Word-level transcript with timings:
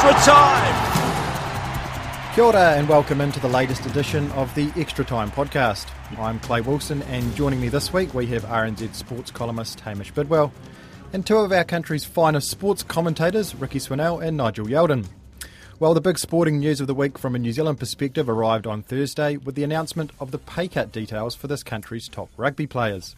Extra 0.00 0.32
time. 0.32 0.74
Kia 2.32 2.44
ora 2.44 2.74
and 2.76 2.88
welcome 2.88 3.20
into 3.20 3.40
the 3.40 3.48
latest 3.48 3.84
edition 3.84 4.30
of 4.32 4.54
the 4.54 4.70
Extra 4.76 5.04
Time 5.04 5.28
podcast. 5.28 5.88
I'm 6.16 6.38
Clay 6.38 6.60
Wilson 6.60 7.02
and 7.02 7.34
joining 7.34 7.60
me 7.60 7.68
this 7.68 7.92
week 7.92 8.14
we 8.14 8.26
have 8.26 8.44
RNZ 8.44 8.94
sports 8.94 9.32
columnist 9.32 9.80
Hamish 9.80 10.12
Bidwell 10.12 10.52
and 11.12 11.26
two 11.26 11.38
of 11.38 11.50
our 11.50 11.64
country's 11.64 12.04
finest 12.04 12.48
sports 12.48 12.84
commentators, 12.84 13.56
Ricky 13.56 13.80
Swannell 13.80 14.24
and 14.24 14.36
Nigel 14.36 14.66
Yalden. 14.66 15.04
Well, 15.80 15.94
the 15.94 16.00
big 16.00 16.20
sporting 16.20 16.60
news 16.60 16.80
of 16.80 16.86
the 16.86 16.94
week 16.94 17.18
from 17.18 17.34
a 17.34 17.38
New 17.40 17.52
Zealand 17.52 17.80
perspective 17.80 18.28
arrived 18.28 18.68
on 18.68 18.84
Thursday 18.84 19.36
with 19.36 19.56
the 19.56 19.64
announcement 19.64 20.12
of 20.20 20.30
the 20.30 20.38
pay 20.38 20.68
cut 20.68 20.92
details 20.92 21.34
for 21.34 21.48
this 21.48 21.64
country's 21.64 22.08
top 22.08 22.30
rugby 22.36 22.68
players. 22.68 23.16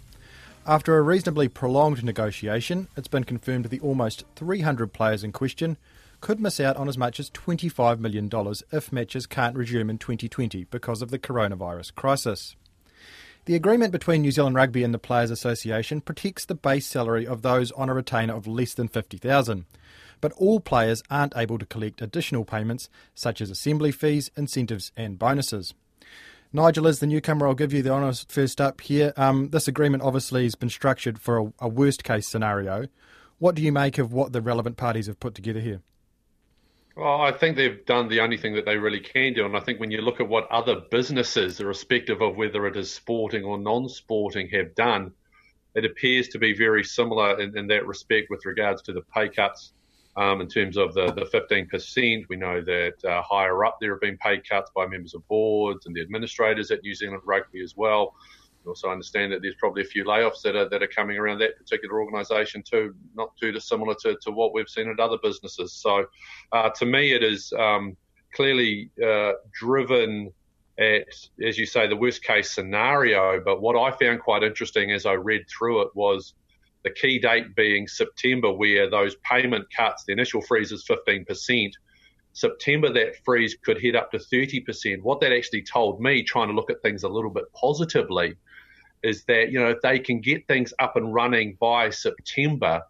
After 0.67 0.97
a 0.97 1.03
reasonably 1.03 1.49
prolonged 1.49 2.03
negotiation, 2.03 2.89
it's 2.97 3.09
been 3.09 3.25
confirmed 3.25 3.67
the 3.67 3.81
almost 3.81 4.25
300 4.37 4.95
players 4.95 5.23
in 5.23 5.33
question 5.33 5.77
could 6.21 6.41
miss 6.41 6.61
out 6.61 6.77
on 6.77 6.89
as 6.89 6.99
much 6.99 7.19
as 7.19 7.31
$25 7.31 7.99
million 7.99 8.31
if 8.73 8.93
matches 8.93 9.27
can't 9.27 9.57
resume 9.57 9.91
in 9.91 9.99
2020 9.99 10.65
because 10.65 11.03
of 11.03 11.11
the 11.11 11.19
coronavirus 11.19 11.95
crisis. 11.95 12.57
The 13.47 13.55
agreement 13.55 13.91
between 13.91 14.23
New 14.23 14.31
Zealand 14.31 14.57
Rugby 14.57 14.85
and 14.85 14.93
the 14.93 14.99
Players 14.99 15.31
Association 15.31 16.03
protects 16.03 16.45
the 16.45 16.55
base 16.55 16.87
salary 16.87 17.27
of 17.27 17.43
those 17.43 17.73
on 17.73 17.89
a 17.89 17.95
retainer 17.95 18.35
of 18.35 18.47
less 18.47 18.75
than 18.75 18.89
50,000. 18.89 19.65
But 20.21 20.33
all 20.33 20.61
players 20.61 21.03
aren't 21.11 21.37
able 21.37 21.59
to 21.59 21.65
collect 21.65 22.03
additional 22.03 22.45
payments 22.45 22.91
such 23.15 23.41
as 23.41 23.49
assembly 23.49 23.93
fees, 23.93 24.31
incentives 24.37 24.93
and 24.97 25.19
bonuses. 25.19 25.73
Nigel, 26.53 26.87
is 26.87 26.99
the 26.99 27.07
newcomer, 27.07 27.47
I'll 27.47 27.55
give 27.55 27.73
you 27.73 27.81
the 27.81 27.93
honours 27.93 28.27
first 28.29 28.61
up 28.61 28.81
here. 28.83 29.13
Um, 29.17 29.51
this 29.51 29.69
agreement 29.69 30.03
obviously 30.03 30.43
has 30.43 30.57
been 30.57 30.69
structured 30.69 31.19
for 31.19 31.39
a, 31.39 31.53
a 31.61 31.69
worst 31.69 32.05
case 32.05 32.29
scenario. 32.29 32.89
What 33.39 33.55
do 33.55 33.63
you 33.63 33.73
make 33.73 33.99
of 33.99 34.13
what 34.13 34.33
the 34.33 34.43
relevant 34.43 34.77
parties 34.77 35.07
have 35.07 35.21
put 35.21 35.35
together 35.35 35.61
here? 35.61 35.81
Well, 36.97 37.21
I 37.21 37.33
think 37.33 37.57
they've 37.57 37.85
done 37.87 38.09
the 38.09 38.21
only 38.21 38.37
thing 38.37 38.55
that 38.55 38.67
they 38.67 38.77
really 38.77 39.01
can 39.01 39.33
do. 39.33 39.47
And 39.47 39.57
I 39.57 39.61
think 39.61 39.81
when 39.81 39.91
you 39.91 40.01
look 40.03 40.21
at 40.21 40.29
what 40.29 40.51
other 40.51 40.81
businesses, 40.91 41.61
irrespective 41.61 42.21
of 42.21 42.37
whether 42.37 42.67
it 42.67 42.77
is 42.77 42.93
sporting 42.93 43.45
or 43.45 43.59
non 43.59 43.89
sporting, 43.89 44.49
have 44.49 44.75
done, 44.75 45.13
it 45.75 45.85
appears 45.85 46.29
to 46.29 46.39
be 46.39 46.53
very 46.53 46.83
similar 46.83 47.41
in, 47.41 47.57
in 47.57 47.67
that 47.69 47.87
respect 47.87 48.29
with 48.29 48.45
regards 48.45 48.83
to 48.83 48.93
the 48.93 49.03
pay 49.15 49.29
cuts. 49.29 49.73
Um, 50.17 50.41
in 50.41 50.49
terms 50.49 50.77
of 50.77 50.93
the, 50.93 51.07
the 51.13 51.23
15%, 51.23 52.25
we 52.29 52.37
know 52.37 52.61
that 52.61 52.95
uh, 53.09 53.23
higher 53.23 53.65
up 53.65 53.79
there 53.81 53.93
have 53.93 54.01
been 54.01 54.19
pay 54.19 54.41
cuts 54.41 54.71
by 54.75 54.87
members 54.87 55.15
of 55.15 55.27
boards 55.29 55.87
and 55.87 55.95
the 55.95 56.01
administrators 56.01 56.73
at 56.73 56.83
New 56.83 56.95
Zealand 56.95 57.23
Rugby 57.25 57.63
as 57.63 57.77
well. 57.77 58.17
Also 58.67 58.91
understand 58.91 59.33
that 59.33 59.43
there's 59.43 59.55
probably 59.55 59.83
a 59.83 59.87
few 59.87 60.05
layoffs 60.05 60.43
that 60.43 60.55
are 60.55 60.69
that 60.69 60.83
are 60.83 60.87
coming 60.89 61.17
around 61.17 61.39
that 61.39 61.57
particular 61.57 62.01
organisation 62.01 62.63
too, 62.63 62.95
not 63.15 63.37
too 63.37 63.53
dissimilar 63.53 63.95
to, 64.03 64.17
to 64.23 64.31
what 64.31 64.53
we've 64.53 64.69
seen 64.69 64.89
at 64.89 65.01
other 65.01 65.17
businesses. 65.23 65.73
So, 65.73 66.07
uh, 66.53 66.69
to 66.71 66.87
me, 66.87 67.13
it 67.13 67.23
is 67.23 67.53
um, 67.59 67.97
clearly 68.35 68.91
uh, 69.05 69.33
driven 69.53 70.33
at, 70.79 71.07
as 71.45 71.59
you 71.59 71.67
say, 71.67 71.87
the 71.87 71.97
worst 71.97 72.23
case 72.23 72.51
scenario. 72.51 73.41
But 73.41 73.61
what 73.61 73.77
I 73.77 73.97
found 73.97 74.21
quite 74.21 74.43
interesting 74.43 74.93
as 74.93 75.07
I 75.07 75.13
read 75.13 75.43
through 75.49 75.83
it 75.83 75.89
was 75.95 76.35
the 76.83 76.91
key 76.91 77.19
date 77.19 77.55
being 77.55 77.87
September, 77.87 78.53
where 78.53 78.89
those 78.89 79.17
payment 79.17 79.67
cuts, 79.75 80.05
the 80.05 80.13
initial 80.13 80.41
freeze 80.41 80.73
is 80.73 80.85
15%. 80.89 81.73
September, 82.33 82.93
that 82.93 83.17
freeze 83.25 83.57
could 83.63 83.79
hit 83.79 83.97
up 83.97 84.11
to 84.13 84.19
30%. 84.19 85.03
What 85.03 85.21
that 85.21 85.33
actually 85.33 85.63
told 85.63 86.01
me, 86.01 86.23
trying 86.23 86.49
to 86.49 86.55
look 86.55 86.71
at 86.71 86.81
things 86.81 87.03
a 87.03 87.09
little 87.09 87.31
bit 87.31 87.45
positively, 87.53 88.35
is 89.03 89.25
that 89.25 89.51
you 89.51 89.61
know 89.61 89.71
if 89.71 89.81
they 89.83 89.99
can 89.99 90.21
get 90.21 90.47
things 90.47 90.73
up 90.79 90.97
and 90.97 91.13
running 91.13 91.57
by 91.61 91.91
September, 91.91 92.83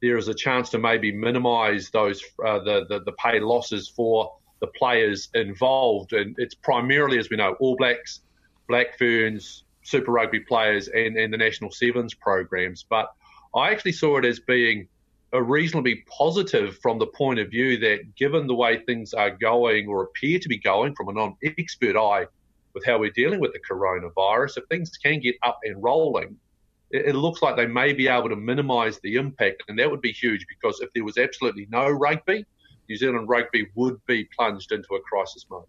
there 0.00 0.16
is 0.16 0.28
a 0.28 0.34
chance 0.34 0.70
to 0.70 0.78
maybe 0.78 1.12
minimise 1.12 1.90
those 1.90 2.22
uh, 2.44 2.58
the, 2.60 2.86
the 2.88 3.00
the 3.04 3.12
pay 3.12 3.40
losses 3.40 3.88
for 3.88 4.32
the 4.60 4.66
players 4.66 5.28
involved, 5.34 6.12
and 6.12 6.34
it's 6.38 6.54
primarily, 6.54 7.18
as 7.18 7.30
we 7.30 7.36
know, 7.36 7.54
All 7.60 7.76
Blacks, 7.76 8.20
Black 8.68 8.98
Ferns, 8.98 9.64
Super 9.82 10.12
Rugby 10.12 10.40
players, 10.40 10.88
and 10.88 11.16
and 11.16 11.32
the 11.32 11.38
National 11.38 11.70
Sevens 11.70 12.14
programs. 12.14 12.84
But 12.88 13.12
I 13.54 13.70
actually 13.70 13.92
saw 13.92 14.18
it 14.18 14.24
as 14.24 14.40
being 14.40 14.88
a 15.32 15.42
reasonably 15.42 16.04
positive 16.06 16.78
from 16.78 16.98
the 16.98 17.06
point 17.06 17.38
of 17.38 17.50
view 17.50 17.78
that 17.78 18.14
given 18.16 18.46
the 18.46 18.54
way 18.54 18.78
things 18.78 19.12
are 19.12 19.30
going 19.30 19.86
or 19.86 20.04
appear 20.04 20.38
to 20.38 20.48
be 20.48 20.56
going 20.58 20.94
from 20.94 21.08
a 21.08 21.12
non-expert 21.12 21.96
eye 21.96 22.26
with 22.74 22.84
how 22.84 22.98
we're 22.98 23.10
dealing 23.10 23.40
with 23.40 23.52
the 23.52 23.60
coronavirus, 23.60 24.58
if 24.58 24.64
things 24.68 24.90
can 24.96 25.20
get 25.20 25.36
up 25.42 25.58
and 25.64 25.82
rolling, 25.82 26.36
it, 26.90 27.06
it 27.06 27.14
looks 27.14 27.42
like 27.42 27.56
they 27.56 27.66
may 27.66 27.92
be 27.92 28.08
able 28.08 28.28
to 28.28 28.36
minimise 28.36 28.98
the 29.00 29.16
impact, 29.16 29.64
and 29.68 29.78
that 29.78 29.90
would 29.90 30.00
be 30.00 30.12
huge 30.12 30.46
because 30.48 30.80
if 30.80 30.90
there 30.94 31.04
was 31.04 31.18
absolutely 31.18 31.66
no 31.70 31.88
rugby, 31.88 32.44
New 32.88 32.96
Zealand 32.96 33.28
rugby 33.28 33.66
would 33.74 34.04
be 34.06 34.24
plunged 34.36 34.72
into 34.72 34.94
a 34.94 35.00
crisis 35.00 35.44
mode. 35.50 35.64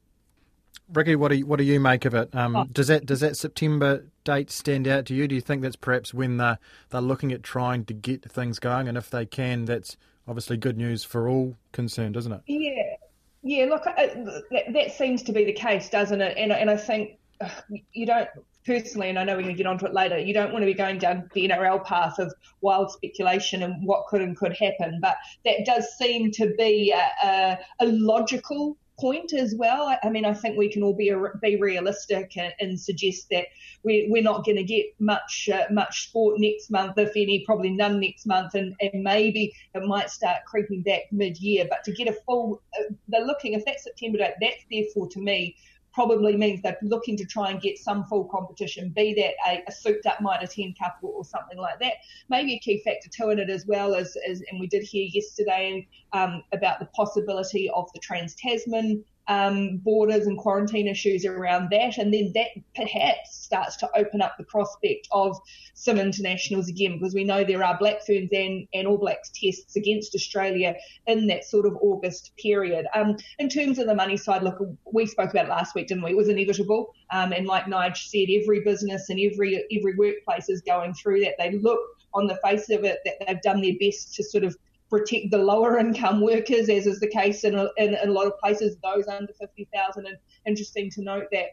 Ricky, 0.92 1.16
what 1.16 1.30
do 1.30 1.38
you, 1.38 1.46
what 1.46 1.58
do 1.58 1.64
you 1.64 1.80
make 1.80 2.06
of 2.06 2.16
it? 2.16 2.34
Um, 2.34 2.56
oh. 2.56 2.64
Does 2.66 2.88
that 2.88 3.06
does 3.06 3.20
that 3.20 3.38
September 3.38 4.06
date 4.24 4.50
stand 4.50 4.88
out 4.88 5.06
to 5.06 5.14
you? 5.14 5.28
Do 5.28 5.36
you 5.36 5.42
think 5.42 5.62
that's 5.62 5.76
perhaps 5.76 6.14
when 6.14 6.38
they're, 6.38 6.58
they're 6.90 7.02
looking 7.02 7.32
at 7.32 7.44
trying 7.44 7.86
to 7.86 7.94
get 7.94 8.24
things 8.24 8.58
going, 8.58 8.88
and 8.88 8.98
if 8.98 9.10
they 9.10 9.26
can, 9.26 9.66
that's 9.66 9.98
obviously 10.28 10.58
good 10.58 10.78
news 10.78 11.04
for 11.04 11.28
all 11.28 11.58
concerned, 11.74 12.16
isn't 12.18 12.32
it? 12.32 12.42
Yeah, 12.48 12.96
yeah. 13.42 13.66
Look, 13.66 13.86
uh, 13.88 13.94
that, 13.96 14.74
that 14.74 14.92
seems 14.94 15.24
to 15.24 15.32
be 15.32 15.46
the 15.46 15.54
case, 15.54 15.90
doesn't 15.90 16.22
it? 16.22 16.38
And 16.38 16.52
and 16.52 16.70
I 16.70 16.78
think 16.78 17.18
uh, 17.42 17.50
you 17.94 18.06
don't 18.06 18.30
personally, 18.66 19.10
and 19.10 19.18
I 19.18 19.24
know 19.24 19.36
we're 19.36 19.44
going 19.44 19.56
to 19.56 19.58
get 19.58 19.68
onto 19.68 19.86
it 19.86 19.94
later, 19.94 20.18
you 20.20 20.34
don't 20.34 20.52
want 20.52 20.62
to 20.62 20.68
be 20.68 20.74
going 20.74 21.00
down 21.00 21.30
the 21.34 21.48
NRL 21.48 21.84
path 21.84 22.20
of 22.20 22.34
wild 22.62 22.92
speculation 22.92 23.64
and 23.64 23.86
what 23.86 24.06
could 24.08 24.22
and 24.22 24.38
could 24.38 24.56
happen. 24.56 25.00
But 25.02 25.16
that 25.46 25.66
does 25.66 25.98
seem 25.98 26.32
to 26.34 26.54
be 26.58 26.92
a, 26.92 27.28
a, 27.28 27.58
a 27.80 27.86
logical 27.88 28.78
point 29.00 29.34
as 29.34 29.56
well. 29.56 29.96
I, 30.04 30.10
mean, 30.10 30.26
I 30.26 30.34
think 30.34 30.58
we 30.58 30.70
can 30.70 30.84
all 30.84 30.94
be 30.94 31.14
be 31.42 31.56
realistic 31.58 32.38
and, 32.38 32.54
and 32.60 32.80
suggest 32.80 33.28
that 33.32 33.46
we, 33.84 34.08
we're 34.10 34.24
not 34.24 34.46
going 34.46 34.58
to 34.58 34.64
get 34.64 34.88
much 35.00 35.50
uh, 35.54 35.66
much 35.72 36.08
sport 36.08 36.40
next 36.40 36.70
month, 36.70 36.98
if 36.98 37.12
any, 37.16 37.44
probably 37.46 37.72
none 37.72 38.00
next 38.00 38.26
month, 38.26 38.56
and, 38.56 38.76
and 38.82 39.04
maybe 39.04 39.54
it 39.74 39.84
might 39.84 40.10
start 40.10 40.46
creeping 40.46 40.82
back 40.84 41.04
mid 41.12 41.38
year. 41.38 41.66
But 41.70 41.84
to 41.86 41.92
get 41.92 42.08
a 42.08 42.18
full, 42.26 42.62
uh, 42.80 42.94
they're 43.08 43.26
looking 43.26 43.54
if 43.54 43.66
that 43.66 43.80
September 43.80 44.18
date, 44.18 44.34
that's 44.42 44.66
therefore 44.72 45.08
to 45.10 45.20
me 45.20 45.56
probably 46.00 46.38
means 46.38 46.62
they're 46.62 46.78
looking 46.82 47.18
to 47.18 47.26
try 47.26 47.50
and 47.50 47.60
get 47.60 47.78
some 47.78 48.06
full 48.06 48.24
competition, 48.24 48.88
be 48.88 49.14
that 49.16 49.34
a, 49.46 49.62
a 49.68 49.72
souped 49.72 50.06
up 50.06 50.22
Mitre 50.22 50.48
10 50.48 50.74
Cup 50.82 50.98
or, 51.02 51.26
something 51.26 51.58
like 51.58 51.78
that. 51.82 51.96
Maybe 52.30 52.54
a 52.54 52.60
key 52.60 52.82
factor 52.86 53.10
too 53.10 53.32
in 53.32 53.40
it 53.40 53.50
as 53.50 53.66
well 53.68 53.94
as, 53.94 54.16
as 54.26 54.42
and 54.50 54.62
we 54.62 54.68
did 54.68 54.82
hear 54.82 55.06
yesterday 55.12 55.86
um, 56.14 56.42
about 56.54 56.80
the 56.80 56.86
possibility 56.86 57.70
of 57.72 57.92
the 57.94 58.00
Trans 58.00 58.34
Tasman 58.36 59.04
um, 59.30 59.78
borders 59.78 60.28
and 60.28 60.38
quarantine 60.38 60.88
issues 60.88 61.24
around 61.26 61.70
that. 61.72 61.98
And 61.98 62.14
then 62.14 62.34
that 62.34 62.50
perhaps 62.76 63.36
starts 63.36 63.78
to 63.78 63.90
open 63.96 64.22
up 64.22 64.36
the 64.38 64.44
prospect 64.44 65.08
of 65.12 65.38
some 65.76 65.98
internationals 65.98 66.68
again, 66.68 66.98
because 66.98 67.14
we 67.14 67.24
know 67.24 67.44
there 67.44 67.64
are 67.64 67.78
Black 67.78 68.06
Ferns 68.06 68.30
and, 68.34 68.68
and 68.74 68.88
All 68.88 68.98
Blacks 68.98 69.32
tests 69.34 69.76
against 69.78 70.16
Australia 70.16 70.76
in 71.08 71.28
that 71.28 71.46
sort 71.46 71.66
of 71.66 71.78
August 71.80 72.32
period. 72.38 72.88
Um, 72.94 73.16
in 73.38 73.48
terms 73.48 73.80
of 73.80 73.88
the 73.88 73.96
money 73.96 74.18
side, 74.18 74.44
look, 74.44 74.60
we 74.92 75.06
spoke 75.06 75.30
about 75.30 75.46
it 75.46 75.50
last 75.50 75.76
week, 75.76 75.88
didn't 75.88 76.04
we? 76.04 76.12
It 76.12 76.18
was 76.18 76.28
inevitable. 76.28 76.94
Um, 77.12 77.32
and 77.32 77.46
like 77.46 77.66
Nige 77.66 77.98
said, 77.98 78.28
every 78.42 78.62
business 78.62 79.10
and 79.10 79.20
every 79.20 79.64
every 79.78 79.96
workplace 79.96 80.50
is 80.50 80.62
going 80.62 80.94
through 80.96 81.22
that. 81.22 81.36
They 81.38 81.52
look 81.52 81.80
on 82.14 82.28
the 82.28 82.40
face 82.44 82.70
of 82.72 82.84
it 82.84 83.00
that 83.06 83.16
they've 83.20 83.42
done 83.42 83.62
their 83.62 83.74
best 83.80 84.16
to 84.16 84.24
sort 84.24 84.44
of 84.44 84.58
protect 84.90 85.32
the 85.32 85.38
lower 85.38 85.78
income 85.78 86.22
workers, 86.22 86.70
as 86.70 86.88
is 86.88 87.00
the 87.00 87.08
case 87.08 87.44
in 87.44 87.56
a, 87.56 87.70
in, 87.78 87.96
a 88.04 88.08
lot 88.08 88.28
of 88.28 88.38
places, 88.40 88.78
those 88.84 89.08
under 89.08 89.32
50,000. 89.34 90.06
And 90.08 90.18
interesting 90.46 90.90
to 90.92 91.04
note 91.04 91.26
that 91.32 91.50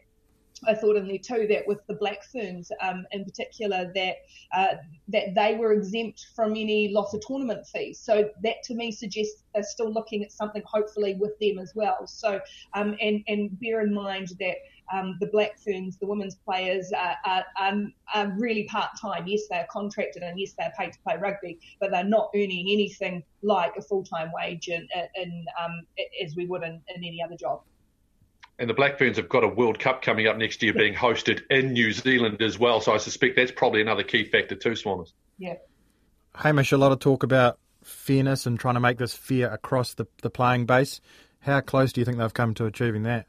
I 0.65 0.73
thought 0.73 0.95
in 0.95 1.07
there 1.07 1.17
too 1.17 1.47
that 1.49 1.67
with 1.67 1.85
the 1.87 1.93
Black 1.95 2.23
Ferns 2.23 2.71
um, 2.81 3.05
in 3.11 3.23
particular 3.23 3.91
that 3.93 4.15
uh, 4.53 4.75
that 5.09 5.35
they 5.35 5.55
were 5.55 5.73
exempt 5.73 6.27
from 6.35 6.51
any 6.51 6.89
loss 6.89 7.13
of 7.13 7.21
tournament 7.25 7.65
fees. 7.67 7.99
So 7.99 8.29
that 8.43 8.63
to 8.63 8.73
me 8.73 8.91
suggests 8.91 9.43
they're 9.53 9.63
still 9.63 9.91
looking 9.91 10.23
at 10.23 10.31
something 10.31 10.63
hopefully 10.65 11.15
with 11.15 11.37
them 11.39 11.59
as 11.59 11.73
well. 11.75 12.07
So 12.07 12.39
um, 12.73 12.95
and 13.01 13.23
and 13.27 13.59
bear 13.59 13.81
in 13.81 13.93
mind 13.93 14.29
that 14.39 14.57
um, 14.93 15.17
the 15.19 15.27
Black 15.27 15.59
Ferns, 15.59 15.97
the 15.97 16.07
women's 16.07 16.35
players, 16.35 16.91
are, 16.93 17.15
are, 17.25 17.45
are, 17.59 17.83
are 18.13 18.33
really 18.37 18.63
part 18.65 18.91
time. 18.99 19.27
Yes, 19.27 19.41
they're 19.49 19.67
contracted 19.69 20.23
and 20.23 20.39
yes, 20.39 20.53
they're 20.57 20.71
paid 20.77 20.93
to 20.93 20.99
play 20.99 21.17
rugby, 21.17 21.59
but 21.79 21.91
they're 21.91 22.03
not 22.03 22.29
earning 22.35 22.67
anything 22.71 23.23
like 23.41 23.73
a 23.77 23.81
full 23.81 24.03
time 24.03 24.31
wage 24.33 24.69
in, 24.69 24.87
in 25.15 25.45
um, 25.61 25.85
as 26.23 26.35
we 26.35 26.45
would 26.45 26.63
in, 26.63 26.81
in 26.95 27.03
any 27.03 27.21
other 27.23 27.35
job. 27.35 27.61
And 28.59 28.69
the 28.69 28.73
Black 28.73 28.97
Ferns 28.97 29.17
have 29.17 29.29
got 29.29 29.43
a 29.43 29.47
World 29.47 29.77
Cup 29.79 30.01
coming 30.01 30.27
up 30.27 30.37
next 30.37 30.63
year 30.63 30.73
being 30.73 30.95
hosted 30.95 31.41
in 31.49 31.73
New 31.73 31.93
Zealand 31.93 32.41
as 32.41 32.57
well. 32.57 32.81
So 32.81 32.93
I 32.93 32.97
suspect 32.97 33.35
that's 33.35 33.51
probably 33.51 33.81
another 33.81 34.03
key 34.03 34.23
factor 34.25 34.55
too, 34.55 34.71
Swaners. 34.71 35.13
Yeah. 35.37 35.55
Hamish, 36.33 36.71
a 36.71 36.77
lot 36.77 36.91
of 36.91 36.99
talk 36.99 37.23
about 37.23 37.59
fairness 37.83 38.45
and 38.45 38.59
trying 38.59 38.73
to 38.73 38.79
make 38.79 38.97
this 38.97 39.13
fair 39.13 39.51
across 39.53 39.93
the, 39.93 40.07
the 40.23 40.29
playing 40.29 40.65
base. 40.65 41.01
How 41.41 41.61
close 41.61 41.93
do 41.93 42.01
you 42.01 42.05
think 42.05 42.17
they've 42.17 42.33
come 42.33 42.53
to 42.55 42.65
achieving 42.65 43.03
that? 43.03 43.27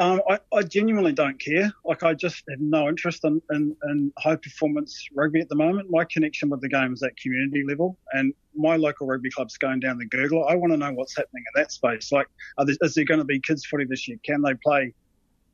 Um, 0.00 0.22
I, 0.30 0.38
I, 0.52 0.62
genuinely 0.62 1.12
don't 1.12 1.40
care. 1.40 1.72
Like, 1.84 2.04
I 2.04 2.14
just 2.14 2.44
have 2.48 2.60
no 2.60 2.88
interest 2.88 3.24
in, 3.24 3.42
in, 3.50 3.76
in, 3.88 4.12
high 4.16 4.36
performance 4.36 5.08
rugby 5.12 5.40
at 5.40 5.48
the 5.48 5.56
moment. 5.56 5.90
My 5.90 6.04
connection 6.04 6.50
with 6.50 6.60
the 6.60 6.68
game 6.68 6.92
is 6.92 7.02
at 7.02 7.16
community 7.16 7.64
level, 7.66 7.98
and 8.12 8.32
my 8.54 8.76
local 8.76 9.08
rugby 9.08 9.28
club's 9.28 9.56
going 9.56 9.80
down 9.80 9.98
the 9.98 10.06
gurgler. 10.06 10.48
I 10.48 10.54
want 10.54 10.72
to 10.72 10.76
know 10.76 10.92
what's 10.92 11.16
happening 11.16 11.42
in 11.52 11.60
that 11.60 11.72
space. 11.72 12.12
Like, 12.12 12.28
there, 12.64 12.76
is 12.80 12.94
there 12.94 13.04
going 13.04 13.18
to 13.18 13.24
be 13.24 13.40
kids' 13.40 13.66
footy 13.66 13.86
this 13.86 14.06
year? 14.06 14.18
Can 14.24 14.40
they 14.40 14.54
play 14.62 14.94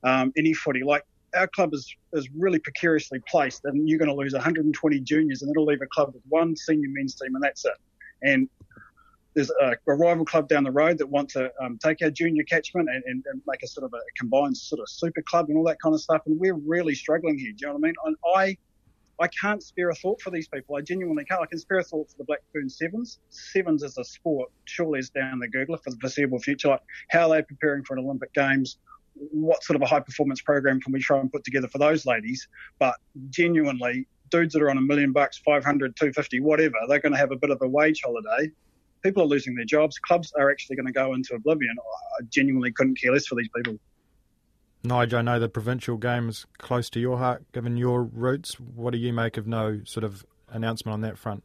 um, 0.03 0.31
any 0.37 0.53
footy? 0.53 0.83
Like, 0.83 1.07
our 1.35 1.49
club 1.49 1.73
is, 1.73 1.95
is 2.13 2.29
really 2.37 2.59
precariously 2.59 3.21
placed, 3.27 3.65
and 3.65 3.89
you're 3.89 3.99
going 3.99 4.11
to 4.11 4.15
lose 4.15 4.35
120 4.35 5.01
juniors, 5.01 5.41
and 5.41 5.51
it'll 5.51 5.65
leave 5.65 5.81
a 5.81 5.87
club 5.87 6.13
with 6.13 6.23
one 6.29 6.55
senior 6.55 6.89
men's 6.91 7.15
team, 7.15 7.35
and 7.35 7.43
that's 7.43 7.65
it. 7.65 7.73
And 8.21 8.51
there's 9.35 9.51
a, 9.61 9.73
a, 9.89 9.95
rival 9.95 10.25
club 10.25 10.49
down 10.49 10.65
the 10.65 10.71
road 10.71 10.99
that 10.99 11.07
want 11.07 11.29
to 11.31 11.51
um, 11.61 11.79
take 11.83 11.99
our 12.03 12.11
junior 12.11 12.45
catchment 12.45 12.89
and, 12.89 13.03
and, 13.05 13.25
and, 13.27 13.43
make 13.47 13.63
a 13.63 13.67
sort 13.67 13.85
of 13.85 13.93
a 13.93 14.01
combined 14.17 14.57
sort 14.57 14.81
of 14.81 14.89
super 14.89 15.23
club 15.23 15.49
and 15.49 15.59
all 15.59 15.65
that 15.65 15.81
kind 15.83 15.95
of 15.95 16.01
stuff. 16.01 16.23
And 16.27 16.39
we're 16.39 16.55
really 16.55 16.95
struggling 16.95 17.39
here. 17.39 17.51
Do 17.51 17.57
you 17.61 17.67
know 17.67 17.75
what 17.75 17.85
I 17.85 17.87
mean? 17.87 17.95
And 18.05 18.17
I, 18.35 18.57
I 19.21 19.29
can't 19.29 19.63
spare 19.63 19.91
a 19.91 19.95
thought 19.95 20.21
for 20.21 20.31
these 20.31 20.49
people. 20.49 20.77
I 20.77 20.81
genuinely 20.81 21.25
can't. 21.25 21.43
I 21.43 21.47
can 21.47 21.59
spare 21.59 21.79
a 21.79 21.85
thought 21.85 22.11
for 22.11 22.17
the 22.19 22.25
Black 22.25 22.41
Ferns 22.53 22.79
Sevens. 22.79 23.19
Sevens 23.29 23.83
as 23.83 23.99
a 23.99 24.05
sport 24.05 24.51
surely 24.67 25.01
is 25.01 25.11
down 25.11 25.41
the 25.41 25.49
gurgler 25.49 25.83
for 25.83 25.91
the 25.91 25.99
foreseeable 26.01 26.39
future. 26.39 26.69
Like 26.69 26.83
how 27.11 27.31
are 27.31 27.37
they 27.37 27.43
preparing 27.43 27.85
for 27.85 27.97
an 27.97 28.05
Olympic 28.05 28.33
Games? 28.35 28.79
What 29.15 29.63
sort 29.63 29.77
of 29.77 29.83
a 29.83 29.87
high 29.87 30.01
performance 30.01 30.41
program 30.41 30.81
can 30.81 30.93
we 30.93 31.01
try 31.01 31.21
and 31.21 31.31
put 31.31 31.45
together 31.45 31.69
for 31.69 31.79
those 31.79 32.07
ladies? 32.07 32.49
But 32.79 32.95
genuinely, 33.31 34.07
dudes 34.31 34.55
that 34.55 34.63
are 34.63 34.71
on 34.71 34.79
a 34.79 34.81
million 34.81 35.13
bucks, 35.13 35.39
500, 35.39 35.95
250, 35.97 36.41
whatever, 36.41 36.75
they're 36.89 36.99
going 36.99 37.13
to 37.13 37.19
have 37.19 37.31
a 37.31 37.37
bit 37.37 37.51
of 37.51 37.59
a 37.63 37.69
wage 37.69 38.03
holiday 38.05 38.51
people 39.05 39.23
are 39.23 39.27
losing 39.27 39.55
their 39.55 39.65
jobs. 39.65 39.99
Clubs 39.99 40.33
are 40.37 40.51
actually 40.51 40.77
going 40.77 40.87
to 40.87 40.93
go 40.93 41.15
into 41.15 41.35
oblivion. 41.35 41.75
I 42.19 42.25
genuinely 42.31 42.73
couldn't 42.73 43.01
care 43.01 43.13
less 43.13 43.27
for 43.27 43.37
these 43.37 43.49
people. 43.55 43.79
Nigel, 44.83 45.21
I 45.21 45.23
know 45.23 45.39
the 45.39 45.49
provincial 45.49 45.97
game 45.97 46.29
is 46.29 46.47
close 46.59 46.91
to 46.91 47.01
your 47.01 47.19
heart, 47.19 47.45
given 47.53 47.77
your 47.77 48.03
roots. 48.03 48.59
What 48.59 48.93
do 48.93 48.99
you 48.99 49.13
make 49.13 49.37
of 49.37 49.47
no 49.47 49.81
sort 49.85 50.05
of 50.05 50.27
announcement 50.49 50.95
on 50.95 51.01
that 51.03 51.19
front? 51.19 51.43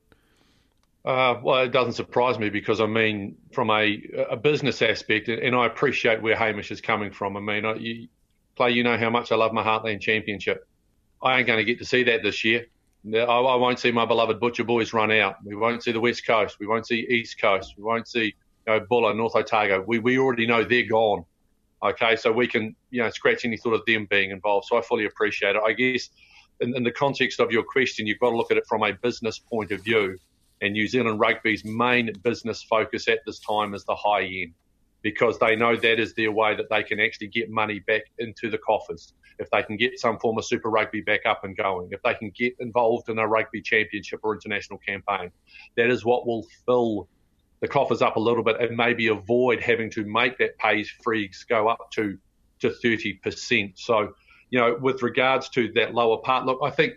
Uh, 1.06 1.40
well, 1.42 1.64
it 1.64 1.72
doesn't 1.72 1.94
surprise 1.94 2.38
me 2.38 2.50
because 2.50 2.82
I 2.82 2.86
mean, 2.86 3.38
from 3.54 3.70
a, 3.70 4.02
a 4.30 4.36
business 4.36 4.82
aspect, 4.82 5.30
and 5.30 5.56
I 5.56 5.66
appreciate 5.66 6.22
where 6.22 6.36
Hamish 6.36 6.72
is 6.72 6.82
coming 6.82 7.12
from. 7.12 7.38
I 7.38 7.40
mean, 7.40 7.66
I, 7.66 7.76
you, 7.76 8.10
play, 8.58 8.72
you 8.72 8.84
know 8.84 8.98
how 8.98 9.10
much 9.10 9.32
I 9.32 9.36
love 9.36 9.54
my 9.54 9.64
Heartland 9.64 10.02
Championship. 10.02 10.68
I 11.22 11.38
ain't 11.38 11.48
going 11.48 11.60
to 11.60 11.66
get 11.66 11.80
to 11.80 11.86
see 11.86 12.04
that 12.04 12.24
this 12.24 12.44
year. 12.44 12.66
I 13.06 13.40
won't 13.40 13.80
see 13.80 13.92
my 13.92 14.06
beloved 14.06 14.40
Butcher 14.40 14.64
Boys 14.64 14.94
run 14.94 15.12
out. 15.12 15.38
We 15.44 15.56
won't 15.56 15.84
see 15.84 15.92
the 15.92 16.00
West 16.00 16.26
Coast. 16.28 16.58
We 16.60 16.68
won't 16.68 16.86
see 16.86 17.08
East 17.10 17.40
Coast. 17.40 17.76
We 17.78 17.84
won't 17.84 18.08
see 18.08 18.26
you 18.26 18.34
know, 18.74 18.80
Buller, 18.82 19.14
North 19.14 19.36
Otago. 19.36 19.84
We, 19.88 20.00
we 20.00 20.20
already 20.20 20.46
know 20.46 20.64
they're 20.64 20.84
gone. 20.84 21.24
Okay, 21.82 22.18
so 22.18 22.30
we 22.32 22.46
can 22.46 22.76
you 22.92 23.02
know 23.02 23.10
scratch 23.10 23.46
any 23.46 23.56
thought 23.56 23.74
of 23.74 23.86
them 23.88 24.06
being 24.10 24.32
involved. 24.32 24.68
So 24.68 24.78
I 24.78 24.82
fully 24.82 25.06
appreciate 25.06 25.56
it. 25.56 25.62
I 25.66 25.72
guess 25.72 26.10
in, 26.60 26.76
in 26.76 26.84
the 26.84 26.92
context 26.92 27.40
of 27.40 27.52
your 27.52 27.64
question, 27.64 28.06
you've 28.06 28.20
got 28.20 28.32
to 28.32 28.38
look 28.38 28.52
at 28.52 28.58
it 28.58 28.66
from 28.68 28.84
a 28.84 28.92
business 28.92 29.40
point 29.40 29.72
of 29.72 29.82
view. 29.84 30.18
And 30.62 30.74
New 30.74 30.90
Zealand 30.90 31.22
Rugby's 31.22 31.64
main 31.64 32.12
business 32.22 32.62
focus 32.64 33.08
at 33.08 33.20
this 33.26 33.40
time 33.40 33.74
is 33.74 33.86
the 33.86 33.96
high 33.96 34.24
end 34.24 34.54
because 35.02 35.40
they 35.40 35.56
know 35.56 35.76
that 35.76 36.00
is 36.00 36.14
their 36.14 36.32
way 36.32 36.56
that 36.56 36.70
they 36.70 36.84
can 36.84 37.00
actually 37.00 37.28
get 37.28 37.50
money 37.50 37.80
back 37.80 38.04
into 38.18 38.50
the 38.50 38.58
coffers 38.58 39.14
if 39.40 39.50
they 39.52 39.64
can 39.64 39.78
get 39.78 40.00
some 40.00 40.20
form 40.20 40.38
of 40.38 40.46
Super 40.46 40.70
Rugby 40.70 41.02
back 41.02 41.22
up 41.26 41.44
and 41.44 41.56
going, 41.56 41.90
if 41.92 42.02
they 42.04 42.14
can 42.14 42.32
get 42.38 42.54
involved 42.60 43.10
in 43.10 43.18
a 43.18 43.28
rugby 43.28 43.62
championship 43.62 44.20
or 44.22 44.34
international 44.34 44.80
campaign, 44.80 45.32
that 45.78 45.90
is 45.90 46.06
what 46.06 46.28
will 46.28 46.46
fill 46.66 47.08
the 47.62 47.68
coffers 47.68 48.02
up 48.02 48.18
a 48.18 48.20
little 48.20 48.44
bit 48.44 48.60
and 48.62 48.76
maybe 48.76 49.08
avoid 49.08 49.62
having 49.62 49.90
to 49.92 50.06
make 50.06 50.38
that 50.38 50.58
pays 50.58 50.90
freeze 51.04 51.46
go 51.50 51.68
up 51.68 51.90
to 51.92 52.18
to 52.60 52.70
30%. 52.84 53.72
So, 53.76 54.14
you 54.50 54.60
know, 54.60 54.78
with 54.82 55.02
regards 55.02 55.48
to 55.50 55.72
that 55.76 55.94
lower 55.94 56.18
part, 56.18 56.46
look, 56.46 56.60
I 56.62 56.70
think 56.70 56.94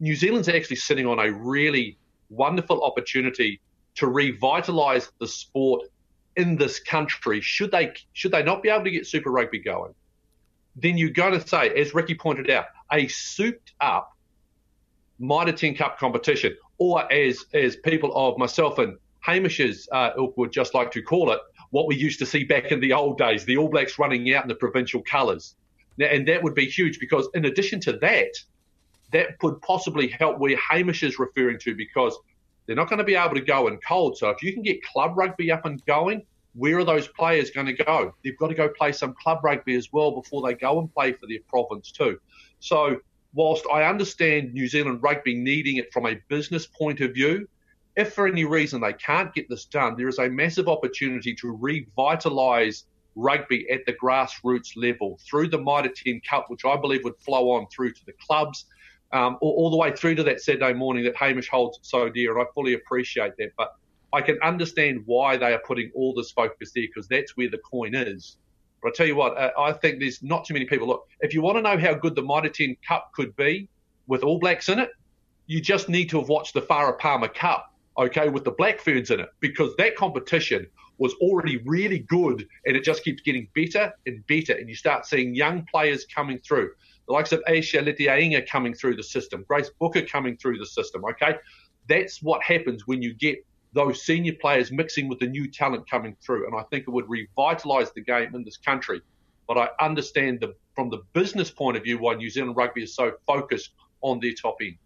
New 0.00 0.14
Zealand's 0.14 0.50
actually 0.50 0.76
sitting 0.76 1.06
on 1.06 1.18
a 1.18 1.32
really 1.32 1.98
wonderful 2.28 2.84
opportunity 2.84 3.60
to 3.94 4.06
revitalise 4.06 5.10
the 5.18 5.26
sport 5.26 5.84
in 6.38 6.56
this 6.56 6.80
country. 6.80 7.42
Should 7.42 7.72
they 7.72 7.92
should 8.14 8.32
they 8.32 8.42
not 8.42 8.62
be 8.62 8.70
able 8.70 8.84
to 8.84 8.90
get 8.90 9.06
Super 9.06 9.30
Rugby 9.30 9.58
going? 9.58 9.94
then 10.80 10.96
you're 10.96 11.10
going 11.10 11.38
to 11.38 11.46
say, 11.46 11.68
as 11.70 11.94
Ricky 11.94 12.14
pointed 12.14 12.50
out, 12.50 12.66
a 12.92 13.08
souped 13.08 13.72
up 13.80 14.12
Mitre 15.18 15.52
10 15.52 15.74
Cup 15.74 15.98
competition, 15.98 16.56
or 16.78 17.12
as 17.12 17.44
as 17.52 17.76
people 17.76 18.14
of 18.14 18.38
myself 18.38 18.78
and 18.78 18.96
Hamish's 19.20 19.88
uh, 19.90 20.10
ilk 20.16 20.36
would 20.36 20.52
just 20.52 20.74
like 20.74 20.92
to 20.92 21.02
call 21.02 21.32
it, 21.32 21.40
what 21.70 21.88
we 21.88 21.96
used 21.96 22.20
to 22.20 22.26
see 22.26 22.44
back 22.44 22.70
in 22.70 22.80
the 22.80 22.92
old 22.92 23.18
days, 23.18 23.44
the 23.44 23.56
All 23.56 23.68
Blacks 23.68 23.98
running 23.98 24.32
out 24.32 24.44
in 24.44 24.48
the 24.48 24.54
provincial 24.54 25.02
colours. 25.02 25.56
And 26.00 26.28
that 26.28 26.42
would 26.44 26.54
be 26.54 26.66
huge 26.66 27.00
because, 27.00 27.28
in 27.34 27.44
addition 27.46 27.80
to 27.80 27.94
that, 27.94 28.30
that 29.10 29.38
could 29.38 29.60
possibly 29.62 30.06
help 30.06 30.38
where 30.38 30.56
Hamish 30.56 31.02
is 31.02 31.18
referring 31.18 31.58
to 31.60 31.74
because 31.74 32.16
they're 32.68 32.76
not 32.76 32.90
going 32.90 32.98
to 32.98 33.04
be 33.04 33.16
able 33.16 33.34
to 33.34 33.40
go 33.40 33.66
in 33.66 33.78
cold. 33.78 34.18
So 34.18 34.28
if 34.28 34.42
you 34.42 34.52
can 34.52 34.62
get 34.62 34.82
club 34.82 35.16
rugby 35.16 35.50
up 35.50 35.64
and 35.64 35.84
going, 35.86 36.22
where 36.54 36.78
are 36.78 36.84
those 36.84 37.08
players 37.08 37.50
going 37.50 37.66
to 37.66 37.72
go? 37.72 38.14
They've 38.22 38.36
got 38.36 38.48
to 38.48 38.54
go 38.54 38.68
play 38.68 38.92
some 38.92 39.14
club 39.14 39.42
rugby 39.42 39.74
as 39.74 39.90
well 39.90 40.10
before 40.10 40.46
they 40.46 40.54
go 40.54 40.78
and 40.78 40.92
play 40.92 41.12
for 41.14 41.26
their 41.26 41.38
province 41.48 41.90
too. 41.90 42.20
So, 42.60 42.98
whilst 43.32 43.64
I 43.72 43.84
understand 43.84 44.52
New 44.52 44.68
Zealand 44.68 45.02
rugby 45.02 45.34
needing 45.34 45.76
it 45.76 45.92
from 45.92 46.06
a 46.06 46.16
business 46.28 46.66
point 46.66 47.00
of 47.00 47.14
view, 47.14 47.48
if 47.96 48.12
for 48.12 48.26
any 48.26 48.44
reason 48.44 48.82
they 48.82 48.92
can't 48.92 49.32
get 49.32 49.48
this 49.48 49.64
done, 49.64 49.96
there 49.96 50.08
is 50.08 50.18
a 50.18 50.28
massive 50.28 50.68
opportunity 50.68 51.34
to 51.36 51.56
revitalise 51.56 52.84
rugby 53.16 53.68
at 53.70 53.80
the 53.86 53.94
grassroots 53.94 54.76
level 54.76 55.18
through 55.28 55.48
the 55.48 55.58
Mitre 55.58 55.90
10 55.94 56.20
Cup, 56.28 56.46
which 56.48 56.64
I 56.66 56.76
believe 56.76 57.02
would 57.04 57.18
flow 57.18 57.50
on 57.50 57.66
through 57.68 57.92
to 57.92 58.06
the 58.06 58.12
clubs, 58.24 58.66
um, 59.12 59.38
all, 59.40 59.52
all, 59.52 59.70
the 59.70 59.76
way 59.76 59.94
through 59.94 60.16
to 60.16 60.22
that 60.24 60.40
Saturday 60.40 60.72
morning 60.74 61.04
that 61.04 61.16
Hamish 61.16 61.48
holds 61.48 61.78
so 61.82 62.08
dear, 62.08 62.36
and 62.36 62.42
I 62.42 62.50
fully 62.54 62.74
appreciate 62.74 63.32
that. 63.38 63.52
But 63.56 63.74
I 64.12 64.20
can 64.20 64.38
understand 64.42 65.02
why 65.06 65.36
they 65.36 65.52
are 65.52 65.60
putting 65.66 65.90
all 65.94 66.14
this 66.14 66.30
focus 66.30 66.72
there 66.74 66.84
because 66.86 67.08
that's 67.08 67.36
where 67.36 67.50
the 67.50 67.58
coin 67.58 67.94
is. 67.94 68.36
But 68.82 68.90
I 68.90 68.92
tell 68.92 69.06
you 69.06 69.16
what, 69.16 69.36
uh, 69.36 69.50
I 69.58 69.72
think 69.72 69.98
there's 69.98 70.22
not 70.22 70.44
too 70.44 70.54
many 70.54 70.66
people. 70.66 70.86
Look, 70.86 71.06
if 71.20 71.34
you 71.34 71.42
want 71.42 71.56
to 71.58 71.62
know 71.62 71.78
how 71.78 71.94
good 71.94 72.14
the 72.14 72.22
Mitre 72.22 72.48
10 72.48 72.76
Cup 72.86 73.10
could 73.14 73.34
be 73.36 73.68
with 74.06 74.22
All 74.22 74.38
Blacks 74.38 74.68
in 74.68 74.78
it, 74.78 74.90
you 75.46 75.60
just 75.60 75.88
need 75.88 76.10
to 76.10 76.18
have 76.18 76.28
watched 76.28 76.54
the 76.54 76.62
Farah 76.62 76.98
Palmer 76.98 77.28
Cup, 77.28 77.72
okay, 77.98 78.28
with 78.28 78.44
the 78.44 78.52
Black 78.52 78.80
Ferns 78.80 79.10
in 79.10 79.20
it, 79.20 79.30
because 79.40 79.74
that 79.76 79.96
competition 79.96 80.66
was 80.98 81.14
already 81.14 81.58
really 81.58 82.00
good 82.00 82.46
and 82.66 82.76
it 82.76 82.84
just 82.84 83.02
keeps 83.04 83.22
getting 83.22 83.48
better 83.54 83.92
and 84.06 84.26
better. 84.26 84.52
And 84.52 84.68
you 84.68 84.74
start 84.74 85.06
seeing 85.06 85.34
young 85.34 85.66
players 85.70 86.04
coming 86.04 86.38
through, 86.38 86.70
the 87.08 87.14
likes 87.14 87.32
of 87.32 87.42
Ayesha 87.48 87.80
Leti-I'iga 87.80 88.46
coming 88.46 88.74
through 88.74 88.96
the 88.96 89.02
system, 89.02 89.44
Grace 89.48 89.70
Brooker 89.78 90.02
coming 90.02 90.36
through 90.36 90.58
the 90.58 90.66
system, 90.66 91.02
okay? 91.06 91.36
That's 91.88 92.22
what 92.22 92.42
happens 92.42 92.86
when 92.86 93.00
you 93.00 93.14
get 93.14 93.44
those 93.72 94.04
senior 94.04 94.34
players 94.34 94.70
mixing 94.70 95.08
with 95.08 95.18
the 95.18 95.26
new 95.26 95.50
talent 95.50 95.88
coming 95.88 96.16
through. 96.24 96.46
And 96.46 96.54
I 96.54 96.64
think 96.64 96.84
it 96.86 96.90
would 96.90 97.06
revitalise 97.06 97.92
the 97.94 98.02
game 98.02 98.34
in 98.34 98.44
this 98.44 98.58
country. 98.58 99.00
But 99.46 99.56
I 99.56 99.68
understand 99.80 100.40
the, 100.40 100.54
from 100.74 100.90
the 100.90 100.98
business 101.14 101.50
point 101.50 101.78
of 101.78 101.82
view 101.82 101.98
why 101.98 102.14
New 102.14 102.28
Zealand 102.28 102.56
rugby 102.56 102.82
is 102.82 102.94
so 102.94 103.12
focused 103.26 103.70
on 104.02 104.20
their 104.20 104.32
top 104.32 104.56
end. 104.60 104.76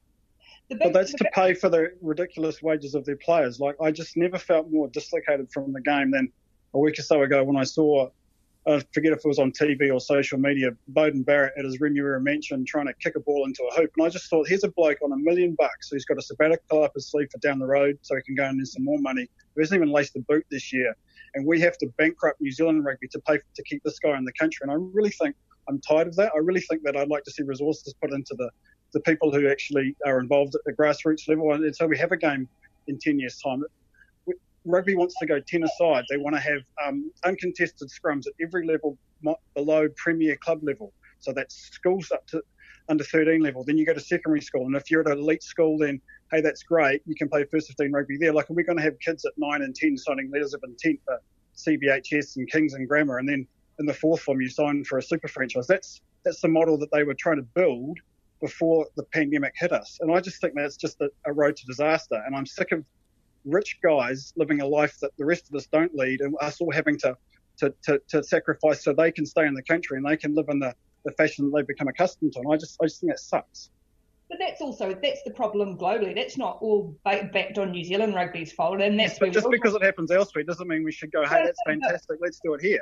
But 0.78 0.92
that's 0.92 1.12
to 1.12 1.28
pay 1.34 1.54
for 1.54 1.68
the 1.68 1.92
ridiculous 2.00 2.62
wages 2.62 2.94
of 2.94 3.04
their 3.04 3.16
players. 3.16 3.58
Like 3.58 3.74
I 3.80 3.90
just 3.90 4.16
never 4.16 4.38
felt 4.38 4.70
more 4.70 4.88
dislocated 4.88 5.50
from 5.52 5.72
the 5.72 5.80
game 5.80 6.12
than 6.12 6.32
a 6.72 6.78
week 6.78 6.98
or 6.98 7.02
so 7.02 7.22
ago 7.22 7.42
when 7.42 7.56
I 7.56 7.64
saw 7.64 8.08
I 8.64 8.80
forget 8.92 9.12
if 9.12 9.18
it 9.18 9.26
was 9.26 9.40
on 9.40 9.50
TV 9.50 9.92
or 9.92 10.00
social 10.00 10.38
media, 10.38 10.70
Beauden 10.92 11.24
Barrett 11.24 11.54
at 11.58 11.64
his 11.64 11.78
Remuera 11.78 12.22
mention 12.22 12.64
trying 12.64 12.86
to 12.86 12.94
kick 12.94 13.16
a 13.16 13.20
ball 13.20 13.44
into 13.44 13.64
a 13.64 13.74
hoop. 13.74 13.90
And 13.96 14.06
I 14.06 14.08
just 14.08 14.30
thought, 14.30 14.48
here's 14.48 14.62
a 14.62 14.68
bloke 14.68 14.98
on 15.02 15.10
a 15.10 15.16
million 15.16 15.56
bucks 15.58 15.88
who's 15.90 16.04
got 16.04 16.16
a 16.16 16.22
sabbatical 16.22 16.84
up 16.84 16.92
his 16.94 17.10
sleeve 17.10 17.28
for 17.32 17.38
down 17.38 17.58
the 17.58 17.66
road 17.66 17.98
so 18.02 18.14
he 18.14 18.22
can 18.22 18.36
go 18.36 18.44
and 18.44 18.60
earn 18.60 18.66
some 18.66 18.84
more 18.84 19.00
money, 19.00 19.28
who 19.54 19.62
hasn't 19.62 19.76
even 19.76 19.92
laced 19.92 20.14
a 20.14 20.20
boot 20.20 20.46
this 20.50 20.72
year. 20.72 20.94
And 21.34 21.44
we 21.44 21.60
have 21.60 21.76
to 21.78 21.86
bankrupt 21.98 22.40
New 22.40 22.52
Zealand 22.52 22.84
rugby 22.84 23.08
to 23.08 23.18
pay 23.20 23.38
to 23.38 23.62
keep 23.64 23.82
this 23.82 23.98
guy 23.98 24.16
in 24.16 24.24
the 24.24 24.32
country. 24.34 24.60
And 24.62 24.70
I 24.70 24.76
really 24.78 25.10
think 25.10 25.34
I'm 25.68 25.80
tired 25.80 26.06
of 26.06 26.14
that. 26.16 26.30
I 26.32 26.38
really 26.38 26.60
think 26.60 26.82
that 26.84 26.96
I'd 26.96 27.08
like 27.08 27.24
to 27.24 27.32
see 27.32 27.42
resources 27.42 27.94
put 28.00 28.12
into 28.12 28.34
the, 28.36 28.48
the 28.92 29.00
people 29.00 29.32
who 29.32 29.48
actually 29.48 29.96
are 30.06 30.20
involved 30.20 30.54
at 30.54 30.60
the 30.64 30.72
grassroots 30.72 31.28
level. 31.28 31.52
And 31.52 31.74
so 31.74 31.86
we 31.86 31.98
have 31.98 32.12
a 32.12 32.16
game 32.16 32.48
in 32.86 32.98
10 32.98 33.18
years' 33.18 33.40
time. 33.40 33.64
Rugby 34.64 34.94
wants 34.94 35.14
to 35.18 35.26
go 35.26 35.40
10 35.40 35.64
aside. 35.64 36.04
They 36.08 36.16
want 36.16 36.36
to 36.36 36.40
have 36.40 36.62
um, 36.86 37.10
uncontested 37.24 37.88
scrums 37.88 38.26
at 38.26 38.32
every 38.40 38.66
level 38.66 38.96
below 39.54 39.88
premier 39.96 40.36
club 40.36 40.60
level. 40.62 40.92
So 41.20 41.32
that's 41.32 41.54
schools 41.54 42.10
up 42.12 42.26
to 42.28 42.42
under 42.88 43.04
13 43.04 43.40
level. 43.40 43.64
Then 43.64 43.78
you 43.78 43.86
go 43.86 43.94
to 43.94 44.00
secondary 44.00 44.40
school. 44.40 44.66
And 44.66 44.76
if 44.76 44.90
you're 44.90 45.00
at 45.00 45.06
an 45.06 45.18
elite 45.18 45.42
school, 45.42 45.78
then 45.78 46.00
hey, 46.32 46.40
that's 46.40 46.62
great. 46.62 47.02
You 47.06 47.14
can 47.14 47.28
play 47.28 47.44
first 47.44 47.68
15 47.68 47.92
rugby 47.92 48.16
there. 48.16 48.32
Like, 48.32 48.50
are 48.50 48.54
we 48.54 48.62
going 48.62 48.78
to 48.78 48.84
have 48.84 48.98
kids 49.00 49.24
at 49.24 49.32
9 49.36 49.62
and 49.62 49.74
10 49.74 49.96
signing 49.98 50.30
letters 50.30 50.54
of 50.54 50.62
intent 50.64 50.98
for 51.04 51.20
CBHS 51.56 52.36
and 52.36 52.50
Kings 52.50 52.74
and 52.74 52.88
Grammar? 52.88 53.18
And 53.18 53.28
then 53.28 53.46
in 53.78 53.86
the 53.86 53.94
fourth 53.94 54.22
form, 54.22 54.40
you 54.40 54.48
sign 54.48 54.84
for 54.84 54.98
a 54.98 55.02
super 55.02 55.28
franchise. 55.28 55.66
That's 55.66 56.00
that's 56.24 56.40
the 56.40 56.48
model 56.48 56.78
that 56.78 56.90
they 56.92 57.02
were 57.02 57.14
trying 57.14 57.36
to 57.36 57.42
build 57.42 57.98
before 58.40 58.86
the 58.96 59.02
pandemic 59.04 59.52
hit 59.56 59.72
us. 59.72 59.98
And 60.00 60.12
I 60.12 60.20
just 60.20 60.40
think 60.40 60.54
that's 60.54 60.76
just 60.76 61.00
a, 61.00 61.10
a 61.26 61.32
road 61.32 61.56
to 61.56 61.66
disaster. 61.66 62.20
And 62.26 62.34
I'm 62.34 62.46
sick 62.46 62.72
of 62.72 62.84
rich 63.44 63.78
guys 63.82 64.32
living 64.36 64.60
a 64.60 64.66
life 64.66 64.98
that 65.00 65.10
the 65.18 65.24
rest 65.24 65.48
of 65.48 65.54
us 65.54 65.66
don't 65.66 65.94
lead 65.94 66.20
and 66.20 66.34
us 66.40 66.60
all 66.60 66.72
having 66.72 66.98
to, 66.98 67.16
to, 67.58 67.74
to, 67.84 68.00
to 68.08 68.22
sacrifice 68.22 68.84
so 68.84 68.92
they 68.92 69.12
can 69.12 69.26
stay 69.26 69.46
in 69.46 69.54
the 69.54 69.62
country 69.62 69.96
and 69.96 70.06
they 70.06 70.16
can 70.16 70.34
live 70.34 70.46
in 70.48 70.58
the, 70.58 70.74
the 71.04 71.12
fashion 71.12 71.44
that 71.46 71.56
they've 71.56 71.66
become 71.66 71.88
accustomed 71.88 72.32
to. 72.32 72.40
And 72.40 72.52
I 72.52 72.56
just, 72.56 72.76
I 72.82 72.86
just 72.86 73.00
think 73.00 73.12
that 73.12 73.20
sucks. 73.20 73.70
But 74.28 74.38
that's 74.38 74.62
also 74.62 74.96
that's 75.02 75.22
the 75.24 75.30
problem 75.30 75.76
globally. 75.76 76.14
That's 76.14 76.38
not 76.38 76.56
all 76.62 76.96
backed 77.04 77.58
on 77.58 77.70
New 77.70 77.84
Zealand 77.84 78.14
rugby's 78.14 78.50
fault, 78.50 78.80
and 78.80 78.98
that's 78.98 79.18
but 79.18 79.30
just 79.30 79.50
because 79.50 79.74
it 79.74 79.82
happens 79.82 80.10
elsewhere 80.10 80.42
doesn't 80.42 80.66
mean 80.66 80.84
we 80.84 80.90
should 80.90 81.12
go, 81.12 81.22
hey, 81.26 81.42
that's 81.44 81.60
fantastic, 81.66 82.16
let's 82.22 82.40
do 82.42 82.54
it 82.54 82.62
here. 82.62 82.80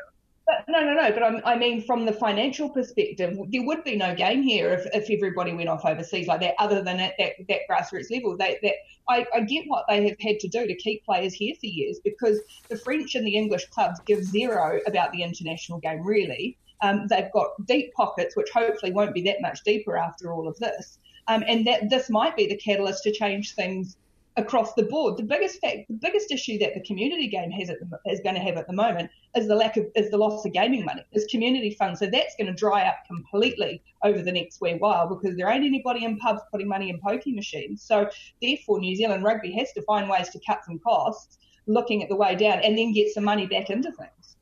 But 0.51 0.65
no, 0.69 0.81
no, 0.81 0.95
no. 0.95 1.13
But 1.13 1.23
I'm, 1.23 1.41
i 1.45 1.57
mean, 1.57 1.81
from 1.81 2.05
the 2.05 2.13
financial 2.13 2.69
perspective, 2.69 3.39
there 3.51 3.63
would 3.63 3.85
be 3.85 3.95
no 3.95 4.17
gain 4.17 4.43
here 4.43 4.71
if, 4.71 4.85
if 4.93 5.09
everybody 5.09 5.53
went 5.53 5.69
off 5.69 5.85
overseas 5.85 6.27
like 6.27 6.41
that, 6.41 6.57
other 6.59 6.83
than 6.83 6.99
at 6.99 7.15
that, 7.19 7.35
that 7.49 7.61
grassroots 7.71 8.11
level. 8.11 8.37
They, 8.37 8.59
that 8.65 8.75
I, 9.09 9.25
I 9.33 9.43
get 9.43 9.67
what 9.69 9.85
they 9.89 10.09
have 10.09 10.19
had 10.19 10.41
to 10.41 10.49
do 10.49 10.67
to 10.67 10.75
keep 10.75 11.05
players 11.05 11.35
here 11.35 11.55
for 11.55 11.67
years 11.67 12.01
because 12.03 12.41
the 12.69 12.77
French 12.77 13.15
and 13.15 13.25
the 13.25 13.37
English 13.37 13.67
clubs 13.67 14.01
give 14.07 14.25
zero 14.25 14.81
about 14.89 15.13
the 15.13 15.23
international 15.23 15.79
game, 15.79 16.05
really. 16.05 16.59
Um, 16.83 17.07
they've 17.07 17.31
got 17.33 17.51
deep 17.67 17.93
pockets, 17.95 18.35
which 18.35 18.51
hopefully 18.53 18.91
won't 18.91 19.15
be 19.15 19.23
that 19.23 19.41
much 19.41 19.63
deeper 19.63 19.97
after 19.97 20.33
all 20.33 20.49
of 20.49 20.59
this. 20.59 20.99
Um, 21.29 21.45
and 21.47 21.65
that 21.69 21.91
this 21.91 22.11
might 22.11 22.37
be 22.37 22.49
the 22.49 22.57
catalyst 22.57 23.05
to 23.05 23.13
change 23.13 23.55
things 23.55 23.97
across 24.37 24.75
the 24.75 24.85
board. 24.85 25.17
The 25.17 25.23
biggest 25.23 25.61
fact, 25.61 25.89
the 25.89 25.99
biggest 26.01 26.31
issue 26.31 26.59
that 26.59 26.75
the 26.75 26.81
community 26.81 27.27
game 27.29 27.51
has 27.51 27.69
the, 27.69 27.99
is 28.07 28.21
going 28.21 28.37
to 28.37 28.41
have 28.41 28.57
at 28.57 28.67
the 28.67 28.73
moment 28.73 29.11
is 29.37 29.49
the 29.49 29.55
lack 29.55 29.77
of 29.77 29.87
is 29.95 30.11
the 30.11 30.17
loss 30.17 30.45
of 30.45 30.53
gaming 30.53 30.85
money, 30.85 31.03
is 31.13 31.27
community 31.27 31.75
funds. 31.79 31.99
So 31.99 32.07
that's 32.07 32.35
going 32.37 32.47
to 32.47 32.53
dry 32.53 32.85
up 32.85 32.97
completely 33.07 33.83
over 34.05 34.23
the 34.23 34.33
next 34.33 34.61
wee 34.61 34.75
while 34.75 35.09
because 35.09 35.37
there 35.37 35.49
ain't 35.49 35.65
anybody 35.65 36.05
in 36.05 36.17
pubs 36.19 36.43
putting 36.51 36.69
money 36.69 36.91
in 36.91 37.01
pokie 37.01 37.35
machines. 37.35 37.83
So 37.83 38.09
therefore, 38.41 38.79
New 38.79 38.95
Zealand 38.97 39.25
rugby 39.25 39.53
has 39.53 39.73
to 39.73 39.83
find 39.83 40.09
ways 40.09 40.29
to 40.31 40.41
cut 40.47 40.65
some 40.65 40.79
costs, 40.79 41.39
looking 41.67 42.03
at 42.03 42.09
the 42.09 42.17
way 42.17 42.35
down, 42.37 42.61
and 42.61 42.79
then 42.79 42.93
get 42.93 43.13
some 43.13 43.25
money 43.25 43.47
back 43.47 43.71
into 43.71 43.91
things. 43.93 44.37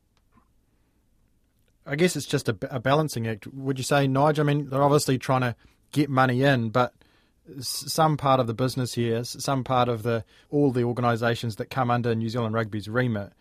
I 1.87 1.97
guess 1.97 2.15
it's 2.17 2.27
just 2.27 2.51
a, 2.51 2.57
a 2.71 2.79
balancing 2.79 3.27
act. 3.27 3.47
Would 3.47 3.79
you 3.79 3.85
say, 3.85 4.07
Nigel? 4.07 4.45
I 4.45 4.53
mean, 4.53 4.69
they're 4.69 4.83
obviously 4.83 5.17
trying 5.17 5.41
to 5.41 5.57
get 5.93 6.11
money 6.11 6.43
in, 6.43 6.69
but 6.69 6.93
some 7.61 8.17
part 8.17 8.41
of 8.41 8.47
the 8.47 8.55
business 8.55 8.95
here, 8.95 9.25
some 9.25 9.65
part 9.65 9.89
of 9.89 10.03
the 10.03 10.25
all 10.51 10.71
the 10.71 10.83
organisations 10.83 11.57
that 11.57 11.71
come 11.71 11.91
under 11.91 12.15
New 12.15 12.29
Zealand 12.29 12.55
Rugby's 12.55 12.89
remit 12.89 13.33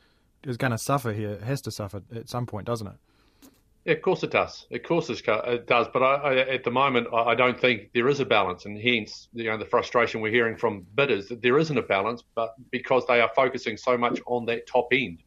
is 0.43 0.57
going 0.57 0.71
to 0.71 0.77
suffer 0.77 1.13
here. 1.13 1.31
It 1.31 1.43
has 1.43 1.61
to 1.61 1.71
suffer 1.71 2.01
at 2.15 2.29
some 2.29 2.45
point, 2.45 2.67
doesn't 2.67 2.87
it? 2.87 3.49
Yeah, 3.85 3.93
of 3.93 4.01
course 4.01 4.21
it 4.23 4.31
does. 4.31 4.65
Of 4.69 4.83
course 4.83 5.09
it 5.09 5.65
does. 5.65 5.87
But 5.93 6.03
I, 6.03 6.15
I, 6.15 6.35
at 6.55 6.63
the 6.65 6.71
moment, 6.71 7.07
I 7.13 7.35
don't 7.35 7.59
think 7.59 7.91
there 7.93 8.09
is 8.09 8.19
a 8.19 8.25
balance, 8.25 8.65
and 8.65 8.77
hence, 8.77 9.29
you 9.33 9.45
know, 9.45 9.57
the 9.57 9.65
frustration 9.65 10.19
we're 10.19 10.31
hearing 10.31 10.57
from 10.57 10.85
Bidders 10.95 11.29
that 11.29 11.41
there 11.41 11.57
isn't 11.57 11.77
a 11.77 11.81
balance, 11.81 12.21
but 12.35 12.53
because 12.69 13.05
they 13.07 13.21
are 13.21 13.31
focusing 13.33 13.77
so 13.77 13.97
much 13.97 14.19
on 14.25 14.45
that 14.47 14.67
top 14.67 14.89
end. 14.91 15.23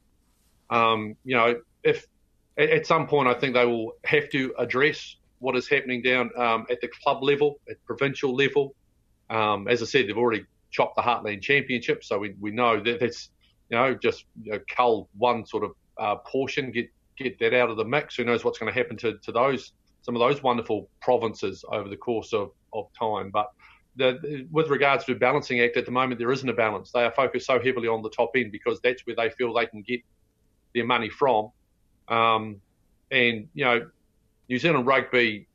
Um, 0.68 1.16
you 1.24 1.36
know, 1.36 1.62
if 1.82 2.06
at 2.58 2.86
some 2.86 3.06
point, 3.06 3.28
I 3.28 3.34
think 3.34 3.54
they 3.54 3.64
will 3.64 3.94
have 4.04 4.28
to 4.30 4.54
address 4.58 5.16
what 5.40 5.56
is 5.56 5.68
happening 5.68 6.02
down 6.02 6.30
um, 6.36 6.66
at 6.70 6.80
the 6.80 6.88
club 7.02 7.22
level, 7.22 7.60
at 7.68 7.82
provincial 7.84 8.34
level. 8.34 8.74
Um, 9.28 9.68
as 9.68 9.82
I 9.82 9.86
said, 9.86 10.06
they've 10.06 10.16
already 10.16 10.44
chopped 10.70 10.96
the 10.96 11.02
Heartland 11.02 11.42
Championship, 11.42 12.04
so 12.04 12.18
we, 12.18 12.34
we 12.40 12.50
know 12.50 12.80
that 12.80 13.00
that's 13.00 13.30
you 13.68 13.76
know 13.76 13.94
just 13.94 14.24
you 14.42 14.52
know, 14.52 14.60
cull 14.68 15.08
one 15.16 15.44
sort 15.44 15.64
of 15.64 15.72
uh, 15.98 16.16
portion, 16.16 16.70
get 16.70 16.90
get 17.16 17.38
that 17.40 17.54
out 17.54 17.70
of 17.70 17.76
the 17.76 17.84
mix. 17.84 18.16
Who 18.16 18.24
knows 18.24 18.44
what's 18.44 18.58
going 18.58 18.72
to 18.72 18.78
happen 18.78 18.96
to, 18.98 19.18
to 19.18 19.32
those 19.32 19.72
some 20.02 20.16
of 20.16 20.20
those 20.20 20.42
wonderful 20.42 20.88
provinces 21.00 21.64
over 21.70 21.88
the 21.88 21.96
course 21.96 22.32
of, 22.32 22.52
of 22.72 22.86
time. 22.98 23.30
But 23.30 23.50
the, 23.96 24.46
with 24.50 24.68
regards 24.68 25.04
to 25.04 25.14
balancing 25.14 25.60
act 25.60 25.76
at 25.76 25.84
the 25.84 25.90
moment, 25.90 26.18
there 26.18 26.32
isn't 26.32 26.48
a 26.48 26.54
balance. 26.54 26.90
They 26.90 27.04
are 27.04 27.12
focused 27.12 27.46
so 27.46 27.60
heavily 27.60 27.88
on 27.88 28.02
the 28.02 28.10
top 28.10 28.30
end 28.34 28.52
because 28.52 28.80
that's 28.80 29.06
where 29.06 29.16
they 29.16 29.30
feel 29.30 29.52
they 29.52 29.66
can 29.66 29.82
get 29.82 30.00
their 30.74 30.86
money 30.86 31.10
from. 31.10 31.50
Um, 32.08 32.60
and 33.10 33.48
you 33.54 33.64
know, 33.64 33.90
New 34.50 34.58
Zealand 34.58 34.84
rugby 34.84 35.46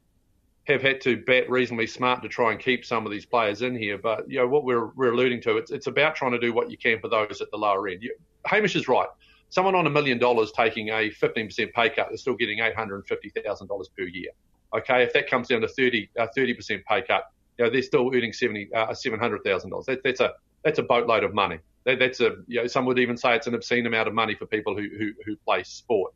have 0.68 0.82
had 0.82 1.02
to 1.02 1.18
bat 1.18 1.50
reasonably 1.50 1.86
smart 1.86 2.24
to 2.24 2.30
try 2.30 2.52
and 2.52 2.60
keep 2.60 2.86
some 2.86 3.06
of 3.06 3.12
these 3.12 3.26
players 3.26 3.62
in 3.62 3.76
here. 3.76 3.98
But 3.98 4.28
you 4.32 4.40
know 4.40 4.48
what 4.48 4.64
we're, 4.64 4.88
we're 4.96 5.12
alluding 5.12 5.42
to, 5.42 5.58
it's 5.58 5.70
it's 5.70 5.88
about 5.88 6.16
trying 6.16 6.32
to 6.32 6.40
do 6.40 6.54
what 6.54 6.72
you 6.72 6.78
can 6.78 7.00
for 7.02 7.10
those 7.10 7.42
at 7.42 7.52
the 7.52 7.58
lower 7.58 7.90
end. 7.90 8.02
You, 8.02 8.16
Hamish 8.46 8.76
is 8.76 8.88
right. 8.88 9.10
Someone 9.50 9.76
on 9.76 9.86
a 9.86 9.90
million 9.90 10.18
dollars 10.18 10.52
taking 10.54 10.90
a 10.90 11.12
15% 11.12 11.74
pay 11.74 11.90
cut 11.90 12.12
is 12.12 12.22
still 12.22 12.36
getting 12.36 12.60
$850,000 12.60 13.86
per 13.96 14.04
year. 14.04 14.32
Okay, 14.76 15.04
if 15.04 15.14
that 15.14 15.30
comes 15.30 15.50
down 15.50 15.62
to 15.62 15.68
30 15.68 16.10
uh, 16.18 16.28
30% 16.36 16.84
pay 16.86 17.02
cut, 17.02 17.26
you 17.58 17.66
know 17.66 17.72
they're 17.72 17.82
still 17.82 18.10
earning 18.14 18.32
70 18.32 18.70
uh, 18.74 18.88
$700,000. 18.88 19.86
That, 19.86 20.04
that's 20.04 20.22
a 20.22 20.34
that's 20.64 20.80
a 20.80 20.84
boatload 20.84 21.26
of 21.26 21.34
money. 21.34 21.60
That, 21.84 22.00
that's 22.00 22.22
a 22.22 22.38
you 22.48 22.62
know 22.62 22.68
some 22.68 22.86
would 22.86 22.98
even 22.98 23.18
say 23.18 23.36
it's 23.36 23.48
an 23.48 23.56
obscene 23.56 23.86
amount 23.86 24.08
of 24.08 24.14
money 24.14 24.36
for 24.36 24.46
people 24.46 24.74
who 24.76 24.88
who, 24.98 25.12
who 25.26 25.36
play 25.36 25.64
sport 25.64 26.14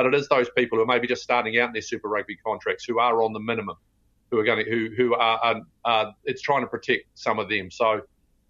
but 0.00 0.14
it 0.14 0.18
is 0.18 0.28
those 0.28 0.48
people 0.56 0.78
who 0.78 0.82
are 0.82 0.86
maybe 0.86 1.06
just 1.06 1.22
starting 1.22 1.58
out 1.58 1.66
in 1.66 1.72
their 1.74 1.82
Super 1.82 2.08
Rugby 2.08 2.34
contracts 2.36 2.86
who 2.86 2.98
are 2.98 3.22
on 3.22 3.34
the 3.34 3.38
minimum, 3.38 3.76
who 4.30 4.38
are 4.38 4.44
going 4.44 4.64
to 4.64 4.70
who 4.70 4.88
who 4.96 5.14
are, 5.14 5.60
are 5.84 6.14
it's 6.24 6.40
trying 6.40 6.62
to 6.62 6.66
protect 6.66 7.04
some 7.16 7.38
of 7.38 7.50
them. 7.50 7.70
So, 7.70 8.00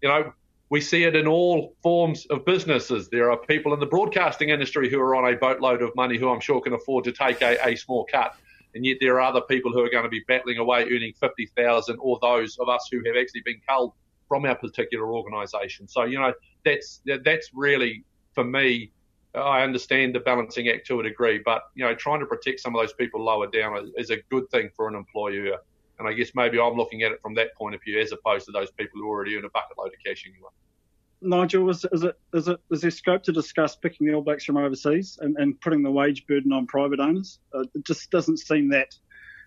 you 0.01 0.07
know, 0.07 0.31
we 0.69 0.79
see 0.79 1.03
it 1.03 1.13
in 1.13 1.27
all 1.27 1.75
forms 1.83 2.25
of 2.27 2.45
businesses. 2.45 3.09
There 3.09 3.29
are 3.29 3.37
people 3.37 3.73
in 3.73 3.81
the 3.81 3.85
broadcasting 3.85 4.47
industry 4.47 4.89
who 4.89 5.01
are 5.01 5.13
on 5.13 5.33
a 5.33 5.35
boatload 5.35 5.81
of 5.81 5.93
money 5.93 6.17
who 6.17 6.29
I'm 6.29 6.39
sure 6.39 6.61
can 6.61 6.71
afford 6.71 7.03
to 7.03 7.11
take 7.11 7.41
a, 7.41 7.57
a 7.67 7.75
small 7.75 8.05
cut. 8.05 8.33
And 8.73 8.85
yet 8.85 8.99
there 9.01 9.15
are 9.15 9.21
other 9.21 9.41
people 9.41 9.73
who 9.73 9.83
are 9.83 9.89
going 9.89 10.05
to 10.05 10.09
be 10.09 10.23
battling 10.29 10.57
away 10.57 10.83
earning 10.83 11.11
50,000 11.19 11.97
or 11.99 12.17
those 12.21 12.57
of 12.59 12.69
us 12.69 12.87
who 12.89 12.99
have 13.05 13.17
actually 13.17 13.41
been 13.41 13.59
culled 13.67 13.91
from 14.29 14.45
our 14.45 14.55
particular 14.55 15.13
organisation. 15.13 15.89
So, 15.89 16.05
you 16.05 16.17
know, 16.17 16.33
that's, 16.63 17.01
that's 17.25 17.49
really, 17.53 18.05
for 18.33 18.45
me, 18.45 18.93
I 19.33 19.63
understand 19.63 20.13
the 20.13 20.19
balancing 20.19 20.67
act 20.67 20.87
to 20.87 20.99
a 20.99 21.03
degree, 21.03 21.41
but 21.43 21.63
you 21.75 21.85
know, 21.85 21.95
trying 21.95 22.19
to 22.19 22.25
protect 22.25 22.59
some 22.59 22.75
of 22.75 22.81
those 22.81 22.93
people 22.93 23.23
lower 23.23 23.47
down 23.47 23.91
is 23.97 24.09
a 24.09 24.17
good 24.29 24.49
thing 24.49 24.69
for 24.75 24.87
an 24.87 24.95
employer. 24.95 25.57
And 25.99 26.07
I 26.07 26.13
guess 26.13 26.31
maybe 26.35 26.59
I'm 26.59 26.75
looking 26.75 27.03
at 27.03 27.11
it 27.11 27.21
from 27.21 27.35
that 27.35 27.55
point 27.55 27.75
of 27.75 27.81
view, 27.83 27.99
as 27.99 28.11
opposed 28.11 28.45
to 28.47 28.51
those 28.51 28.71
people 28.71 28.99
who 28.99 29.07
already 29.07 29.37
earn 29.37 29.45
a 29.45 29.49
bucket 29.49 29.77
load 29.77 29.87
of 29.87 30.03
cash 30.05 30.25
anyway. 30.27 30.49
Nigel, 31.21 31.69
is, 31.69 31.85
is 31.91 32.03
it 32.03 32.17
is 32.33 32.47
it 32.47 32.59
is 32.71 32.81
there 32.81 32.91
scope 32.91 33.23
to 33.23 33.31
discuss 33.31 33.75
picking 33.75 34.07
the 34.07 34.13
All 34.13 34.21
Blacks 34.21 34.43
from 34.43 34.57
overseas 34.57 35.19
and, 35.21 35.37
and 35.37 35.59
putting 35.61 35.83
the 35.83 35.91
wage 35.91 36.25
burden 36.25 36.51
on 36.51 36.65
private 36.65 36.99
owners? 36.99 37.39
Uh, 37.53 37.61
it 37.75 37.85
just 37.85 38.09
doesn't 38.09 38.37
seem 38.37 38.69
that 38.69 38.95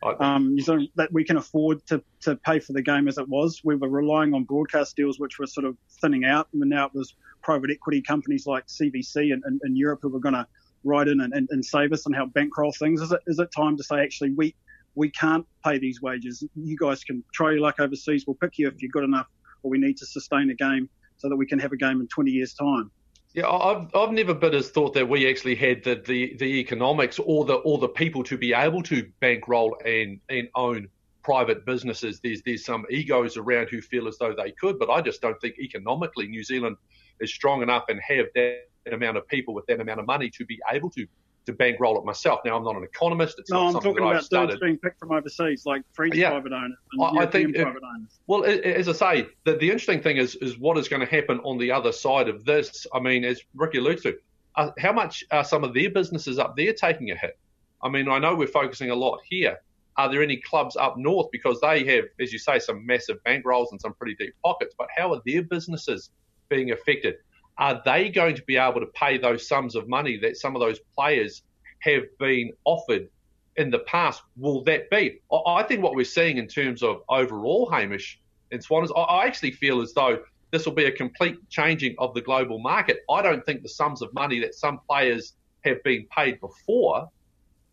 um, 0.04 0.56
that 0.96 1.08
we 1.12 1.24
can 1.24 1.36
afford 1.36 1.84
to, 1.86 2.02
to 2.20 2.36
pay 2.36 2.58
for 2.58 2.72
the 2.72 2.82
game 2.82 3.08
as 3.08 3.18
it 3.18 3.28
was. 3.28 3.62
We 3.64 3.76
were 3.76 3.88
relying 3.88 4.34
on 4.34 4.44
broadcast 4.44 4.96
deals, 4.96 5.18
which 5.18 5.38
were 5.38 5.46
sort 5.46 5.66
of 5.66 5.76
thinning 6.00 6.24
out, 6.24 6.48
and 6.52 6.60
now 6.68 6.86
it 6.86 6.94
was 6.94 7.14
private 7.42 7.70
equity 7.70 8.02
companies 8.02 8.46
like 8.46 8.66
CVC 8.66 9.32
in, 9.32 9.42
in, 9.46 9.60
in 9.64 9.76
Europe 9.76 10.00
who 10.02 10.08
were 10.08 10.20
going 10.20 10.34
to 10.34 10.46
ride 10.84 11.08
in 11.08 11.20
and, 11.20 11.32
and, 11.32 11.48
and, 11.50 11.64
save 11.64 11.92
us 11.92 12.04
and 12.04 12.14
help 12.14 12.32
bankroll 12.34 12.72
things. 12.72 13.00
Is 13.00 13.10
it 13.10 13.20
is 13.26 13.38
it 13.38 13.48
time 13.56 13.76
to 13.78 13.82
say 13.82 14.00
actually 14.00 14.32
we 14.32 14.54
we 14.94 15.10
can't 15.10 15.46
pay 15.64 15.78
these 15.78 16.02
wages? 16.02 16.44
You 16.54 16.76
guys 16.76 17.02
can 17.04 17.24
try 17.32 17.52
your 17.52 17.60
luck 17.60 17.80
overseas. 17.80 18.24
We'll 18.26 18.36
pick 18.36 18.58
you 18.58 18.68
if 18.68 18.82
you're 18.82 18.90
good 18.90 19.04
enough, 19.04 19.26
or 19.62 19.70
we 19.70 19.78
need 19.78 19.96
to 19.98 20.06
sustain 20.06 20.50
a 20.50 20.54
game 20.54 20.88
so 21.16 21.28
that 21.28 21.36
we 21.36 21.46
can 21.46 21.58
have 21.58 21.72
a 21.72 21.76
game 21.76 22.00
in 22.00 22.08
20 22.08 22.30
years' 22.30 22.54
time. 22.54 22.90
Yeah, 23.34 23.48
I've 23.48 23.88
I've 23.96 24.12
never 24.12 24.32
been 24.32 24.54
as 24.54 24.70
thought 24.70 24.94
that 24.94 25.08
we 25.08 25.28
actually 25.28 25.56
had 25.56 25.82
the, 25.82 25.96
the, 26.06 26.36
the 26.38 26.60
economics 26.60 27.18
or 27.18 27.44
the 27.44 27.54
or 27.54 27.78
the 27.78 27.88
people 27.88 28.22
to 28.24 28.38
be 28.38 28.52
able 28.52 28.82
to 28.84 29.10
bankroll 29.18 29.76
and 29.84 30.20
and 30.28 30.48
own 30.54 30.88
private 31.24 31.66
businesses. 31.66 32.20
There's 32.22 32.42
there's 32.42 32.64
some 32.64 32.86
egos 32.90 33.36
around 33.36 33.70
who 33.70 33.80
feel 33.80 34.06
as 34.06 34.18
though 34.18 34.34
they 34.36 34.52
could, 34.52 34.78
but 34.78 34.88
I 34.88 35.00
just 35.00 35.20
don't 35.20 35.40
think 35.40 35.58
economically 35.58 36.28
New 36.28 36.44
Zealand 36.44 36.76
is 37.18 37.34
strong 37.34 37.60
enough 37.60 37.84
and 37.88 38.00
have 38.06 38.26
that 38.36 38.68
amount 38.92 39.16
of 39.16 39.26
people 39.26 39.52
with 39.52 39.66
that 39.66 39.80
amount 39.80 39.98
of 39.98 40.06
money 40.06 40.30
to 40.30 40.46
be 40.46 40.60
able 40.70 40.90
to 40.90 41.04
to 41.46 41.52
bankroll 41.52 41.98
it 41.98 42.04
myself. 42.04 42.40
Now, 42.44 42.56
I'm 42.56 42.64
not 42.64 42.76
an 42.76 42.84
economist. 42.84 43.38
It's 43.38 43.50
no, 43.50 43.66
I'm 43.66 43.74
talking 43.74 43.98
about 43.98 44.28
dudes 44.28 44.56
being 44.60 44.78
picked 44.78 44.98
from 44.98 45.12
overseas, 45.12 45.66
like 45.66 45.82
French 45.92 46.14
yeah. 46.14 46.30
private 46.30 46.52
owners 46.52 46.78
and 46.92 47.02
I, 47.02 47.12
European 47.12 47.28
I 47.28 47.30
think 47.30 47.56
private 47.56 47.82
owners. 47.82 48.20
Well, 48.26 48.44
as 48.44 48.88
I 48.88 48.92
say, 48.92 49.26
the, 49.44 49.56
the 49.56 49.70
interesting 49.70 50.00
thing 50.00 50.16
is 50.16 50.36
is 50.36 50.58
what 50.58 50.78
is 50.78 50.88
going 50.88 51.00
to 51.00 51.06
happen 51.06 51.40
on 51.40 51.58
the 51.58 51.70
other 51.70 51.92
side 51.92 52.28
of 52.28 52.44
this. 52.44 52.86
I 52.94 53.00
mean, 53.00 53.24
as 53.24 53.42
Ricky 53.54 53.78
alludes 53.78 54.02
to, 54.02 54.16
uh, 54.56 54.70
how 54.78 54.92
much 54.92 55.24
are 55.30 55.44
some 55.44 55.64
of 55.64 55.74
their 55.74 55.90
businesses 55.90 56.38
up 56.38 56.56
there 56.56 56.72
taking 56.72 57.10
a 57.10 57.16
hit? 57.16 57.38
I 57.82 57.88
mean, 57.88 58.08
I 58.08 58.18
know 58.18 58.34
we're 58.34 58.46
focusing 58.46 58.90
a 58.90 58.94
lot 58.94 59.20
here. 59.28 59.58
Are 59.96 60.10
there 60.10 60.22
any 60.22 60.38
clubs 60.38 60.76
up 60.76 60.96
north 60.96 61.28
because 61.30 61.60
they 61.60 61.84
have, 61.84 62.04
as 62.18 62.32
you 62.32 62.38
say, 62.38 62.58
some 62.58 62.84
massive 62.84 63.18
bankrolls 63.24 63.68
and 63.70 63.80
some 63.80 63.94
pretty 63.94 64.16
deep 64.16 64.34
pockets? 64.44 64.74
But 64.76 64.88
how 64.96 65.12
are 65.12 65.20
their 65.24 65.42
businesses 65.42 66.10
being 66.48 66.72
affected? 66.72 67.16
Are 67.58 67.80
they 67.84 68.08
going 68.08 68.34
to 68.36 68.42
be 68.42 68.56
able 68.56 68.80
to 68.80 68.86
pay 68.86 69.18
those 69.18 69.46
sums 69.46 69.76
of 69.76 69.88
money 69.88 70.16
that 70.18 70.36
some 70.36 70.56
of 70.56 70.60
those 70.60 70.80
players 70.96 71.42
have 71.80 72.02
been 72.18 72.52
offered 72.64 73.08
in 73.56 73.70
the 73.70 73.78
past? 73.80 74.22
Will 74.36 74.64
that 74.64 74.90
be? 74.90 75.20
I 75.46 75.62
think 75.62 75.82
what 75.82 75.94
we're 75.94 76.04
seeing 76.04 76.38
in 76.38 76.48
terms 76.48 76.82
of 76.82 77.02
overall, 77.08 77.70
Hamish 77.70 78.20
and 78.50 78.62
Swan, 78.62 78.84
is 78.84 78.92
I 78.96 79.26
actually 79.26 79.52
feel 79.52 79.80
as 79.80 79.92
though 79.92 80.18
this 80.50 80.66
will 80.66 80.74
be 80.74 80.86
a 80.86 80.92
complete 80.92 81.36
changing 81.48 81.94
of 81.98 82.14
the 82.14 82.20
global 82.20 82.58
market. 82.58 83.00
I 83.10 83.22
don't 83.22 83.44
think 83.44 83.62
the 83.62 83.68
sums 83.68 84.02
of 84.02 84.12
money 84.14 84.40
that 84.40 84.54
some 84.54 84.80
players 84.88 85.34
have 85.64 85.82
been 85.82 86.06
paid 86.14 86.40
before 86.40 87.08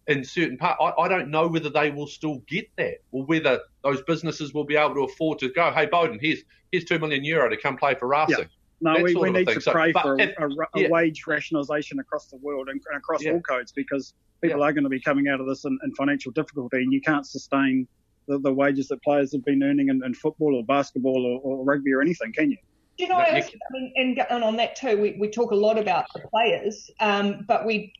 in 0.08 0.24
certain 0.24 0.58
part, 0.58 0.78
I, 0.80 1.04
I, 1.04 1.08
don't 1.08 1.30
know 1.30 1.48
whether 1.48 1.70
they 1.70 1.92
will 1.92 2.08
still 2.08 2.42
get 2.48 2.70
that 2.78 2.96
or 3.12 3.24
whether 3.26 3.60
those 3.84 4.02
businesses 4.04 4.54
will 4.54 4.64
be 4.64 4.76
able 4.76 4.96
to 4.96 5.04
afford 5.04 5.40
to 5.40 5.50
go, 5.50 5.72
hey, 5.72 5.88
Beauden, 5.88 6.20
here's 6.22 6.40
here's 6.72 6.86
two 6.86 7.00
million 7.00 7.24
euro 7.24 7.50
to 7.50 7.58
come 7.58 7.78
play 7.78 7.96
for 7.96 8.08
Racing. 8.08 8.40
Yeah. 8.40 8.46
No, 8.82 8.96
we, 9.02 9.16
we 9.16 9.30
need 9.30 9.48
to 9.48 9.62
pray 9.72 9.94
so, 9.94 10.02
for 10.02 10.16
a, 10.16 10.34
a, 10.40 10.50
a 10.50 10.82
yeah. 10.82 10.90
wage 10.90 11.24
rationalisation 11.26 12.00
across 12.00 12.28
the 12.28 12.38
world 12.38 12.68
and, 12.68 12.82
and 12.90 12.98
across 12.98 13.24
yeah. 13.24 13.34
all 13.34 13.42
codes 13.42 13.72
because 13.72 14.16
people 14.42 14.60
yeah. 14.60 14.66
are 14.66 14.74
going 14.74 14.84
to 14.84 14.90
be 14.90 15.00
coming 15.00 15.28
out 15.28 15.40
of 15.40 15.46
this 15.46 15.66
in, 15.66 15.78
in 15.84 15.94
financial 15.94 16.32
difficulty 16.32 16.78
and 16.78 16.92
you 16.92 17.00
can't 17.00 17.28
sustain 17.28 17.88
the, 18.28 18.40
the, 18.40 18.52
wages 18.52 18.88
that 18.88 19.02
players 19.04 19.32
have 19.34 19.46
been 19.46 19.62
earning 19.62 19.90
in, 19.90 20.04
in 20.04 20.14
football 20.16 20.56
or 20.56 20.64
basketball 20.64 21.26
or, 21.26 21.40
or, 21.42 21.64
rugby 21.64 21.94
or 21.94 22.02
anything, 22.02 22.34
can 22.34 22.50
you? 22.50 22.58
You 22.98 23.08
know, 23.08 23.16
I, 23.16 23.44
mean, 23.72 23.94
and, 23.96 24.26
and, 24.30 24.44
on 24.44 24.56
that 24.58 24.76
too, 24.76 25.02
we, 25.02 25.18
we 25.20 25.30
talk 25.30 25.52
a 25.52 25.56
lot 25.56 25.80
about 25.80 26.06
the 26.14 26.20
players, 26.20 26.92
um, 27.00 27.46
but 27.48 27.66
we, 27.66 27.94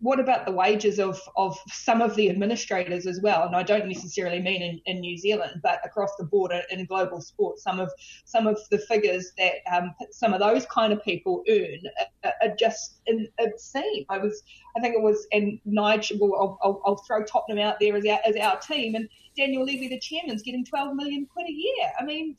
what 0.00 0.20
about 0.20 0.44
the 0.44 0.52
wages 0.52 0.98
of, 0.98 1.18
of 1.36 1.58
some 1.68 2.02
of 2.02 2.14
the 2.16 2.28
administrators 2.28 3.06
as 3.06 3.20
well? 3.22 3.44
And 3.44 3.56
I 3.56 3.62
don't 3.62 3.86
necessarily 3.86 4.40
mean 4.40 4.60
in, 4.60 4.80
in 4.86 5.00
New 5.00 5.16
Zealand, 5.16 5.60
but 5.62 5.80
across 5.84 6.10
the 6.16 6.24
border 6.24 6.62
in 6.70 6.84
global 6.84 7.20
sport, 7.20 7.58
some 7.58 7.80
of 7.80 7.90
some 8.24 8.46
of 8.46 8.58
the 8.70 8.78
figures 8.78 9.32
that 9.38 9.54
um, 9.72 9.94
some 10.10 10.34
of 10.34 10.40
those 10.40 10.66
kind 10.66 10.92
of 10.92 11.02
people 11.02 11.42
earn 11.48 11.80
are, 12.24 12.34
are 12.42 12.54
just 12.58 13.00
obscene. 13.38 14.04
I 14.10 14.18
was, 14.18 14.42
I 14.76 14.80
think 14.80 14.94
it 14.94 15.02
was, 15.02 15.26
and 15.32 15.58
Nigel, 15.64 16.34
I'll, 16.34 16.58
I'll, 16.62 16.82
I'll 16.84 16.96
throw 16.96 17.24
Tottenham 17.24 17.64
out 17.64 17.80
there 17.80 17.96
as 17.96 18.04
our, 18.04 18.18
as 18.26 18.36
our 18.36 18.58
team, 18.58 18.94
and 18.94 19.08
Daniel 19.36 19.64
Levy, 19.64 19.88
the 19.88 19.98
chairman's 19.98 20.42
getting 20.42 20.64
12 20.64 20.94
million 20.94 21.26
quid 21.26 21.48
a 21.48 21.52
year. 21.52 21.92
I 21.98 22.04
mean, 22.04 22.36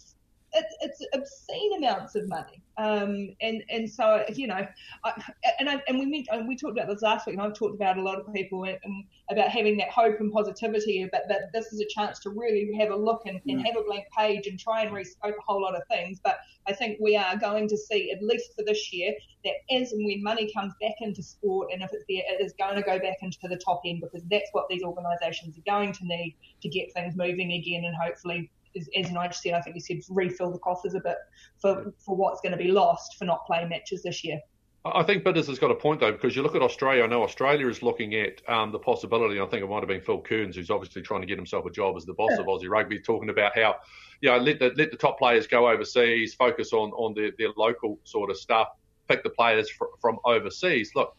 it's, 0.56 0.76
it's 0.82 1.06
obscene 1.14 1.78
amounts 1.78 2.16
of 2.16 2.28
money. 2.28 2.62
Um, 2.78 3.30
and 3.42 3.64
and 3.70 3.90
so 3.90 4.26
you 4.34 4.48
know, 4.48 4.68
I, 5.06 5.24
and 5.60 5.70
I, 5.70 5.82
and 5.88 5.98
we 5.98 6.06
meant, 6.06 6.28
and 6.30 6.42
uh, 6.42 6.46
we 6.46 6.58
talked 6.58 6.78
about 6.78 6.90
this 6.90 7.02
last 7.02 7.26
week, 7.26 7.36
and 7.36 7.42
I've 7.42 7.54
talked 7.54 7.76
about 7.76 7.98
a 7.98 8.02
lot 8.02 8.20
of 8.20 8.34
people 8.34 8.66
and, 8.66 8.78
and 8.84 9.06
about 9.32 9.50
having 9.50 9.78
that 9.78 9.90
hope 9.90 10.20
and 10.20 10.32
positivity, 10.32 11.08
but 11.12 11.24
that 11.30 11.54
this 11.54 11.72
is 11.72 11.80
a 11.80 11.86
chance 11.88 12.20
to 12.20 12.30
really 12.32 12.74
have 12.78 12.90
a 12.90 12.96
look 12.96 13.22
and, 13.26 13.40
and 13.48 13.62
mm. 13.62 13.66
have 13.66 13.78
a 13.78 13.84
blank 13.84 14.06
page 14.18 14.48
and 14.48 14.60
try 14.60 14.82
and 14.82 14.92
mm. 14.92 15.02
rescope 15.02 15.38
a 15.38 15.42
whole 15.46 15.62
lot 15.62 15.76
of 15.76 15.84
things. 15.90 16.20
But 16.22 16.38
I 16.68 16.74
think 16.74 16.98
we 17.00 17.16
are 17.16 17.38
going 17.38 17.70
to 17.70 17.78
see, 17.78 18.12
at 18.12 18.22
least 18.22 18.54
for 18.58 18.66
this 18.66 18.92
year, 18.92 19.14
that 19.46 19.54
as 19.72 19.94
and 19.94 20.06
when 20.06 20.22
money 20.22 20.52
comes 20.54 20.74
back 20.82 20.96
into 21.00 21.24
sport, 21.24 21.70
and 21.72 21.82
if 21.82 21.92
it's 21.94 22.04
there, 22.10 22.24
it 22.28 22.44
is 22.44 22.54
going 22.60 22.76
to 22.76 22.82
go 22.82 23.00
back 23.00 23.18
into 23.22 23.38
the 23.44 23.58
top 23.58 23.82
end 23.86 24.02
because 24.02 24.28
that's 24.30 24.50
what 24.52 24.68
these 24.70 24.84
organisations 24.84 25.58
are 25.58 25.72
going 25.72 25.94
to 25.94 26.06
need 26.06 26.36
to 26.62 26.68
get 26.68 26.92
things 26.94 27.16
moving 27.16 27.54
again, 27.54 27.86
and 27.86 27.96
hopefully 27.96 28.52
as, 28.78 28.90
as 28.96 29.12
Nigel 29.12 29.34
said, 29.34 29.54
I 29.54 29.62
think 29.62 29.76
he 29.76 29.80
said 29.80 30.02
refill 30.10 30.52
the 30.52 30.60
coffers 30.60 30.94
a 30.94 31.00
bit 31.00 31.18
for, 31.62 31.94
for 31.98 32.16
what's 32.16 32.42
going 32.42 32.52
to 32.52 32.58
be 32.58 32.72
lost 32.72 33.16
for 33.18 33.26
not 33.26 33.46
playing 33.46 33.70
matches 33.70 34.04
this 34.04 34.24
year. 34.24 34.40
I 34.88 35.02
think 35.02 35.24
Bidders 35.24 35.48
has 35.48 35.58
got 35.58 35.72
a 35.72 35.76
point 35.76 36.00
though, 36.00 36.12
because 36.12 36.36
you 36.36 36.44
look 36.44 36.54
at 36.54 36.62
Australia. 36.62 37.04
I 37.04 37.08
know 37.08 37.24
Australia 37.24 37.68
is 37.68 37.82
looking 37.82 38.14
at 38.14 38.48
um, 38.48 38.72
the 38.72 38.78
possibility. 38.78 39.42
I 39.42 39.46
think 39.48 39.64
it 39.64 39.68
might 39.68 39.80
have 39.80 39.88
been 39.88 40.02
Phil 40.02 40.22
Kearns, 40.22 40.56
who's 40.56 40.70
obviously 40.70 41.02
trying 41.02 41.22
to 41.22 41.28
get 41.28 41.40
himself 41.40 41.66
a 41.66 41.72
job 41.72 41.98
as 41.98 42.06
the 42.06 42.14
boss 42.14 42.34
yeah. 42.34 42.42
of 42.42 42.46
Aussie 42.46 42.70
Rugby, 42.70 43.00
talking 43.00 43.30
about 43.30 43.58
how, 43.58 43.78
you 44.22 44.30
know, 44.30 44.38
let 44.38 44.60
the 44.60 44.74
let 44.78 44.92
the 44.92 44.98
top 44.98 45.18
players 45.18 45.48
go 45.48 45.68
overseas, 45.68 46.36
focus 46.36 46.72
on 46.72 46.92
on 46.92 47.16
their, 47.16 47.32
their 47.40 47.50
local 47.58 47.98
sort 48.04 48.30
of 48.30 48.38
stuff, 48.38 48.68
pick 49.08 49.24
the 49.24 49.30
players 49.32 49.72
fr- 49.72 49.86
from 50.00 50.20
overseas. 50.24 50.92
Look, 50.94 51.16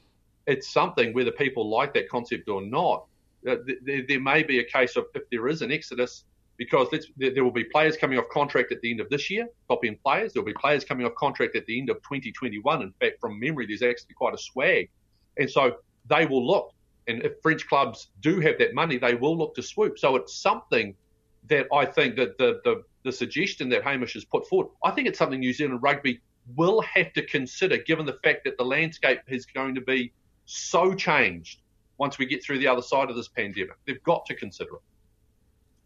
it's 0.47 0.69
something 0.69 1.13
whether 1.13 1.33
people 1.33 1.69
like 1.69 1.93
that 1.95 2.09
concept 2.09 2.49
or 2.49 2.63
not. 2.63 3.07
Uh, 3.49 3.57
there, 3.83 4.03
there 4.07 4.21
may 4.21 4.45
be 4.45 4.61
a 4.61 4.65
case 4.65 4.97
of 4.97 5.07
if 5.15 5.29
there 5.31 5.49
is 5.49 5.63
an 5.63 5.73
exodus 5.73 6.25
because 6.57 6.89
there 7.17 7.45
will 7.45 7.51
be 7.51 7.65
players 7.65 7.97
coming 7.97 8.19
off 8.19 8.29
contract 8.31 8.73
at 8.73 8.81
the 8.81 8.91
end 8.91 9.01
of 9.01 9.09
this 9.11 9.31
year, 9.31 9.47
top 9.69 9.81
end 9.85 10.03
players. 10.03 10.33
There 10.33 10.43
will 10.43 10.47
be 10.47 10.59
players 10.59 10.85
coming 10.85 11.07
off 11.07 11.15
contract 11.15 11.55
at 11.55 11.67
the 11.67 11.79
end 11.79 11.91
of 11.91 11.97
2021. 11.99 12.83
In 12.83 12.93
fact, 13.01 13.21
from 13.21 13.39
memory, 13.39 13.67
there's 13.67 13.83
actually 13.83 14.15
quite 14.15 14.35
a 14.35 14.39
swag. 14.39 14.89
And 15.37 15.51
so 15.51 15.77
they 16.09 16.25
will 16.25 16.47
look, 16.47 16.73
and 17.09 17.23
if 17.23 17.33
French 17.43 17.69
clubs 17.69 18.09
do 18.21 18.41
have 18.41 18.59
that 18.59 18.75
money, 18.75 18.97
they 18.97 19.15
will 19.15 19.37
look 19.37 19.55
to 19.57 19.63
swoop. 19.63 19.99
So 19.99 20.17
it's 20.17 20.35
something 20.35 20.95
that 21.49 21.67
I 21.73 21.85
think 21.85 22.17
that 22.17 22.39
the, 22.39 22.61
the, 22.65 22.83
the 23.05 23.13
suggestion 23.13 23.69
that 23.69 23.85
Hamish 23.85 24.15
has 24.15 24.25
put 24.25 24.49
forward, 24.49 24.69
I 24.83 24.91
think 24.91 25.09
it's 25.09 25.19
something 25.19 25.41
New 25.41 25.53
Zealand 25.53 25.83
rugby 25.83 26.21
will 26.55 26.81
have 26.83 27.13
to 27.13 27.27
consider 27.27 27.77
given 27.77 28.07
the 28.07 28.19
fact 28.25 28.45
that 28.45 28.57
the 28.57 28.65
landscape 28.65 29.21
is 29.29 29.45
going 29.47 29.75
to 29.75 29.81
be 29.81 30.13
so 30.47 30.95
changed 30.95 31.61
once 31.99 32.19
we 32.19 32.27
get 32.27 32.43
through 32.43 32.59
the 32.59 32.69
other 32.69 32.83
side 32.83 33.11
of 33.11 33.17
this 33.17 33.29
pandemic. 33.29 33.77
They've 33.87 34.03
got 34.05 34.25
to 34.27 34.35
consider 34.35 34.77
it 34.77 34.83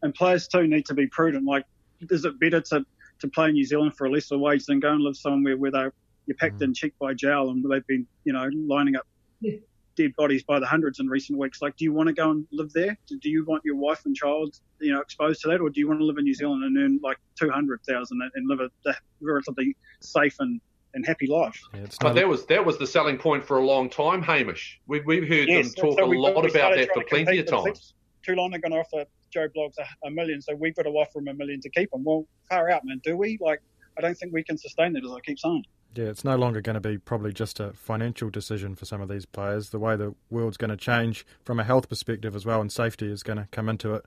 and 0.03 0.15
players 0.15 0.49
too 0.49 0.67
need 0.67 0.87
to 0.87 0.95
be 0.95 1.07
prudent. 1.07 1.45
Like, 1.45 1.65
is 2.11 2.25
it 2.25 2.39
better 2.41 2.61
to, 2.61 2.85
to 3.21 3.29
play 3.29 3.49
in 3.49 3.55
New 3.55 3.65
Zealand 3.65 3.97
for 3.97 4.07
a 4.07 4.11
lesser 4.11 4.39
wage 4.39 4.65
than 4.67 4.81
go 4.81 4.93
and 4.93 5.03
live 5.03 5.17
somewhere 5.17 5.57
where 5.57 5.71
they 5.71 5.87
you're 6.27 6.37
packed 6.37 6.59
mm. 6.59 6.65
in 6.65 6.75
cheek 6.75 6.95
by 6.99 7.15
jowl 7.15 7.51
and 7.51 7.65
they've 7.71 7.87
been, 7.87 8.07
you 8.25 8.33
know, 8.33 8.49
lining 8.67 8.95
up 8.97 9.07
yeah. 9.41 9.55
dead 9.97 10.15
bodies 10.17 10.43
by 10.43 10.61
the 10.61 10.67
hundreds 10.67 11.01
in 11.01 11.09
recent 11.09 11.39
weeks. 11.39 11.61
Like, 11.61 11.77
do 11.77 11.85
you 11.85 11.93
want 11.93 12.07
to 12.09 12.13
go 12.13 12.31
and 12.31 12.47
live 12.53 12.73
there? 12.73 12.97
Do 13.09 13.29
you 13.29 13.45
want 13.45 13.65
your 13.65 13.77
wife 13.77 14.03
and 14.05 14.15
child, 14.15 14.59
you 14.81 14.93
know, 14.93 15.01
exposed 15.01 15.41
to 15.43 15.49
that, 15.49 15.61
or 15.61 15.71
do 15.71 15.81
you 15.81 15.89
want 15.89 16.01
to 16.01 16.05
live 16.05 16.19
in 16.19 16.25
New 16.25 16.35
Zealand 16.35 16.63
and 16.65 16.77
earn 16.79 17.01
like 17.03 17.19
two 17.39 17.51
hundred 17.51 17.81
thousand 17.89 18.21
and 18.35 18.49
live 18.49 18.61
a 18.61 18.95
relatively 19.21 19.77
safe 20.01 20.37
and 20.41 20.61
and 20.95 21.07
happy 21.07 21.27
life. 21.27 21.61
Yeah, 21.75 21.87
but 22.01 22.15
that 22.15 22.27
was 22.27 22.47
that 22.47 22.65
was 22.65 22.79
the 22.79 22.87
selling 22.87 23.17
point 23.17 23.45
for 23.45 23.59
a 23.59 23.65
long 23.65 23.89
time, 23.89 24.23
Hamish. 24.23 24.81
We, 24.87 25.01
we've 25.01 25.29
heard 25.29 25.49
yes, 25.49 25.75
them 25.75 25.85
talk 25.85 25.99
so 25.99 26.05
a 26.05 26.07
lot 26.07 26.49
about 26.49 26.75
that 26.77 26.89
for 26.95 27.05
plenty 27.05 27.39
of 27.39 27.47
times. 27.47 27.95
Toulon 28.23 28.55
are 28.55 28.59
going 28.59 28.73
to 28.73 28.79
offer 28.79 29.05
Joe 29.31 29.49
Bloggs 29.49 29.75
a, 29.79 30.07
a, 30.07 30.11
million, 30.11 30.41
so 30.41 30.55
we've 30.55 30.75
got 30.75 30.83
to 30.83 30.91
offer 30.91 31.19
him 31.19 31.29
a 31.29 31.35
million 31.35 31.61
to 31.61 31.71
keep 31.71 31.93
him. 31.93 32.05
Well, 32.05 32.27
far 32.49 32.71
out, 32.71 32.85
man. 32.85 33.01
Do 33.05 33.17
we? 33.17 33.39
Like, 33.41 33.63
I 33.97 34.01
don't 34.01 34.17
think 34.17 34.33
we 34.33 34.43
can 34.43 34.59
sustain 34.59 34.93
that, 34.95 35.05
as 35.05 35.11
I 35.11 35.21
keep 35.21 35.39
saying. 35.39 35.65
Yeah, 35.95 36.07
it's 36.07 36.25
no 36.25 36.37
longer 36.37 36.61
going 36.61 36.75
to 36.75 36.81
be 36.81 36.99
probably 36.99 37.33
just 37.33 37.59
a 37.59 37.73
financial 37.73 38.31
decision 38.31 38.77
for 38.77 38.85
some 38.85 39.01
of 39.01 39.09
these 39.09 39.27
players. 39.27 39.71
The 39.71 39.79
way 39.79 39.97
the 39.97 40.15
world's 40.31 40.57
going 40.57 40.71
to 40.71 40.77
change 40.77 41.27
from 41.45 41.59
a 41.59 41.65
health 41.65 41.89
perspective 41.89 42.37
as 42.37 42.47
well, 42.47 42.61
and 42.61 42.71
safety 42.71 43.11
is 43.11 43.23
going 43.23 43.39
to 43.39 43.49
come 43.51 43.69
into 43.69 43.95
it. 43.95 44.05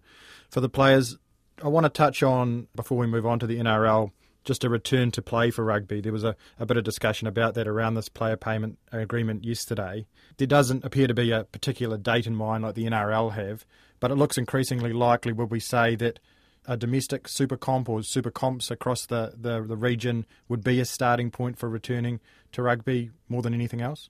For 0.50 0.62
the 0.62 0.70
players, 0.70 1.18
I 1.62 1.68
want 1.68 1.86
to 1.86 1.90
touch 1.90 2.24
on, 2.24 2.68
before 2.76 2.98
we 2.98 3.08
move 3.08 3.26
on 3.26 3.40
to 3.40 3.48
the 3.48 3.58
NRL, 3.58 4.12
just 4.44 4.64
a 4.64 4.70
return 4.70 5.12
to 5.12 5.22
play 5.22 5.52
for 5.52 5.64
rugby. 5.64 6.02
There 6.02 6.14
was 6.14 6.24
a, 6.24 6.36
a 6.60 6.66
bit 6.66 6.78
of 6.78 6.84
discussion 6.84 7.28
about 7.28 7.54
that 7.56 7.68
around 7.68 7.94
this 7.94 8.10
player 8.10 8.38
payment 8.38 8.78
agreement 8.92 9.44
yesterday. 9.44 10.06
There 10.38 10.48
doesn't 10.48 10.84
appear 10.84 11.08
to 11.08 11.14
be 11.14 11.32
a 11.32 11.44
particular 11.46 11.98
date 11.98 12.28
in 12.28 12.36
mind 12.36 12.64
like 12.64 12.76
the 12.76 12.86
NRL 12.86 13.34
have, 13.34 13.66
but 14.00 14.12
it 14.12 14.16
looks 14.16 14.38
increasingly 14.38 14.94
likely, 14.94 15.32
would 15.32 15.52
we 15.52 15.60
say, 15.60 15.96
that 15.96 16.20
a 16.66 16.78
domestic 16.78 17.28
super 17.28 17.58
comp 17.58 17.90
or 17.90 18.04
super 18.04 18.32
comps 18.32 18.72
across 18.72 19.06
the, 19.06 19.34
the, 19.36 19.62
the 19.62 19.78
region 19.78 20.26
would 20.48 20.64
be 20.64 20.80
a 20.80 20.86
starting 20.86 21.30
point 21.30 21.58
for 21.58 21.70
returning 21.70 22.20
to 22.52 22.62
rugby 22.62 23.12
more 23.28 23.42
than 23.42 23.54
anything 23.54 23.82
else? 23.82 24.10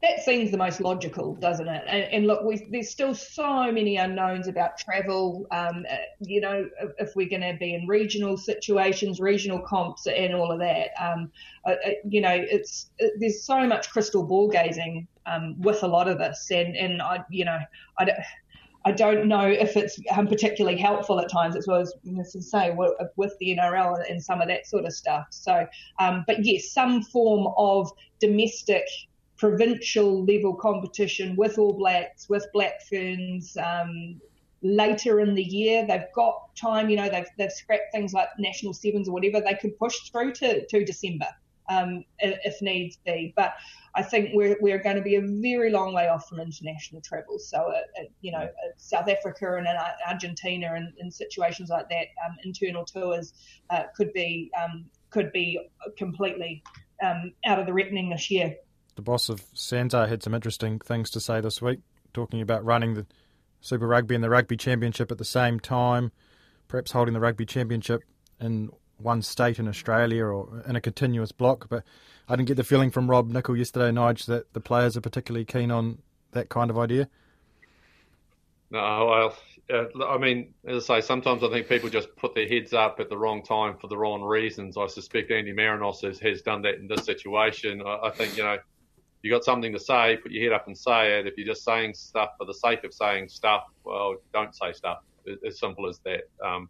That 0.00 0.20
seems 0.24 0.52
the 0.52 0.56
most 0.56 0.80
logical, 0.80 1.34
doesn't 1.34 1.66
it? 1.66 1.82
And, 1.88 2.04
and 2.04 2.26
look, 2.26 2.44
we, 2.44 2.68
there's 2.70 2.88
still 2.88 3.14
so 3.14 3.72
many 3.72 3.96
unknowns 3.96 4.46
about 4.46 4.78
travel. 4.78 5.46
Um, 5.50 5.84
uh, 5.90 5.96
you 6.20 6.40
know, 6.40 6.68
if, 6.98 7.16
we're 7.16 7.28
going 7.28 7.42
to 7.42 7.56
be 7.58 7.74
in 7.74 7.86
regional 7.88 8.36
situations, 8.36 9.18
regional 9.18 9.58
comps, 9.58 10.06
and 10.06 10.34
all 10.34 10.52
of 10.52 10.60
that. 10.60 10.90
Um, 11.00 11.32
uh, 11.66 11.70
uh, 11.84 11.90
you 12.08 12.20
know, 12.20 12.32
it's 12.32 12.90
it, 12.98 13.14
there's 13.18 13.42
so 13.42 13.66
much 13.66 13.90
crystal 13.90 14.22
ball 14.22 14.48
gazing 14.48 15.08
um, 15.26 15.60
with 15.60 15.82
a 15.82 15.88
lot 15.88 16.06
of 16.06 16.18
this, 16.18 16.48
and 16.52 16.76
and 16.76 17.02
I, 17.02 17.24
you 17.28 17.44
know, 17.44 17.58
I 17.98 18.04
don't. 18.04 18.18
I 18.84 18.92
don't 18.92 19.26
know 19.26 19.46
if 19.46 19.76
it's 19.76 20.00
um, 20.12 20.28
particularly 20.28 20.78
helpful 20.78 21.20
at 21.20 21.30
times, 21.30 21.56
as 21.56 21.66
well 21.66 21.80
as 21.80 21.92
to 22.32 22.40
say 22.40 22.74
with 23.16 23.36
the 23.38 23.56
NRL 23.56 24.08
and 24.08 24.22
some 24.22 24.40
of 24.40 24.48
that 24.48 24.66
sort 24.66 24.84
of 24.84 24.94
stuff. 24.94 25.26
So, 25.30 25.66
um, 25.98 26.24
but 26.26 26.46
yes, 26.46 26.70
some 26.70 27.02
form 27.02 27.52
of 27.58 27.90
domestic 28.20 28.84
provincial 29.38 30.24
level 30.24 30.54
competition 30.54 31.36
with 31.36 31.58
All 31.58 31.72
Blacks, 31.72 32.28
with 32.28 32.46
Black 32.52 32.82
Ferns. 32.88 33.56
Um, 33.56 34.20
later 34.62 35.20
in 35.20 35.34
the 35.34 35.42
year, 35.42 35.86
they've 35.86 36.12
got 36.14 36.54
time. 36.56 36.90
You 36.90 36.96
know, 36.96 37.08
they've 37.08 37.28
they've 37.38 37.52
scrapped 37.52 37.92
things 37.92 38.12
like 38.12 38.28
national 38.38 38.74
sevens 38.74 39.08
or 39.08 39.12
whatever. 39.12 39.40
They 39.40 39.54
could 39.54 39.78
push 39.78 40.10
through 40.10 40.32
to 40.34 40.66
to 40.66 40.84
December 40.84 41.28
um, 41.68 42.04
if 42.18 42.60
needs 42.60 42.98
be. 43.06 43.32
But 43.36 43.54
I 43.94 44.02
think 44.02 44.30
we're 44.34 44.56
we're 44.60 44.78
going 44.78 44.96
to 44.96 45.02
be 45.02 45.16
a 45.16 45.22
very 45.22 45.70
long 45.70 45.94
way 45.94 46.08
off 46.08 46.28
from 46.28 46.40
international 46.40 47.00
travel. 47.00 47.38
So, 47.38 47.58
uh, 47.58 48.00
uh, 48.00 48.04
you 48.20 48.32
know, 48.32 48.38
uh, 48.38 48.70
South 48.76 49.08
Africa 49.08 49.56
and 49.56 49.66
Argentina 50.06 50.74
and 50.74 50.92
in 50.98 51.10
situations 51.10 51.70
like 51.70 51.88
that, 51.88 52.08
um, 52.26 52.36
internal 52.44 52.84
tours 52.84 53.34
uh, 53.70 53.84
could 53.96 54.12
be 54.12 54.50
um, 54.60 54.86
could 55.10 55.32
be 55.32 55.60
completely 55.96 56.62
um, 57.02 57.32
out 57.46 57.58
of 57.58 57.66
the 57.66 57.72
reckoning 57.72 58.10
this 58.10 58.30
year 58.30 58.56
the 58.98 59.02
boss 59.02 59.28
of 59.28 59.44
SANZAAR 59.54 60.08
had 60.08 60.24
some 60.24 60.34
interesting 60.34 60.80
things 60.80 61.08
to 61.10 61.20
say 61.20 61.40
this 61.40 61.62
week. 61.62 61.78
talking 62.12 62.40
about 62.40 62.64
running 62.64 62.94
the 62.94 63.06
Super 63.60 63.86
Rugby 63.86 64.16
and 64.16 64.24
the 64.24 64.28
Rugby 64.28 64.56
Championship 64.56 65.12
at 65.12 65.18
the 65.18 65.24
same 65.24 65.60
time, 65.60 66.10
perhaps 66.66 66.90
holding 66.90 67.14
the 67.14 67.20
Rugby 67.20 67.46
Championship 67.46 68.02
in 68.40 68.70
one 68.96 69.22
state 69.22 69.60
in 69.60 69.68
Australia 69.68 70.24
or 70.24 70.64
in 70.66 70.74
a 70.74 70.80
continuous 70.80 71.30
block. 71.30 71.68
But 71.68 71.84
I 72.28 72.34
didn't 72.34 72.48
get 72.48 72.56
the 72.56 72.64
feeling 72.64 72.90
from 72.90 73.08
Rob 73.08 73.30
Nichol 73.30 73.56
yesterday, 73.56 73.92
Nige, 73.92 74.26
that 74.26 74.52
the 74.52 74.60
players 74.60 74.96
are 74.96 75.00
particularly 75.00 75.44
keen 75.44 75.70
on 75.70 75.98
that 76.32 76.48
kind 76.48 76.68
of 76.68 76.76
idea. 76.76 77.08
No, 78.72 79.06
well, 79.06 79.36
uh, 79.72 80.06
I 80.08 80.18
mean, 80.18 80.54
as 80.66 80.90
I 80.90 80.98
say, 80.98 81.06
sometimes 81.06 81.44
I 81.44 81.50
think 81.50 81.68
people 81.68 81.88
just 81.88 82.16
put 82.16 82.34
their 82.34 82.48
heads 82.48 82.72
up 82.72 82.98
at 82.98 83.10
the 83.10 83.16
wrong 83.16 83.44
time 83.44 83.76
for 83.80 83.86
the 83.86 83.96
wrong 83.96 84.22
reasons. 84.22 84.76
I 84.76 84.88
suspect 84.88 85.30
Andy 85.30 85.52
Marinos 85.52 86.02
has, 86.02 86.18
has 86.18 86.42
done 86.42 86.62
that 86.62 86.74
in 86.74 86.88
this 86.88 87.04
situation. 87.04 87.80
I, 87.80 88.06
I 88.06 88.10
think, 88.10 88.36
you 88.36 88.42
know, 88.42 88.58
you 89.22 89.30
got 89.30 89.44
something 89.44 89.72
to 89.72 89.80
say, 89.80 90.16
put 90.22 90.32
your 90.32 90.44
head 90.44 90.52
up 90.52 90.66
and 90.66 90.76
say 90.76 91.18
it. 91.18 91.26
If 91.26 91.36
you're 91.36 91.46
just 91.46 91.64
saying 91.64 91.94
stuff 91.94 92.30
for 92.38 92.44
the 92.44 92.54
sake 92.54 92.84
of 92.84 92.94
saying 92.94 93.28
stuff, 93.28 93.64
well, 93.84 94.16
don't 94.32 94.54
say 94.54 94.72
stuff. 94.72 94.98
As 95.46 95.58
simple 95.58 95.88
as 95.88 96.00
that. 96.04 96.22
Um, 96.44 96.68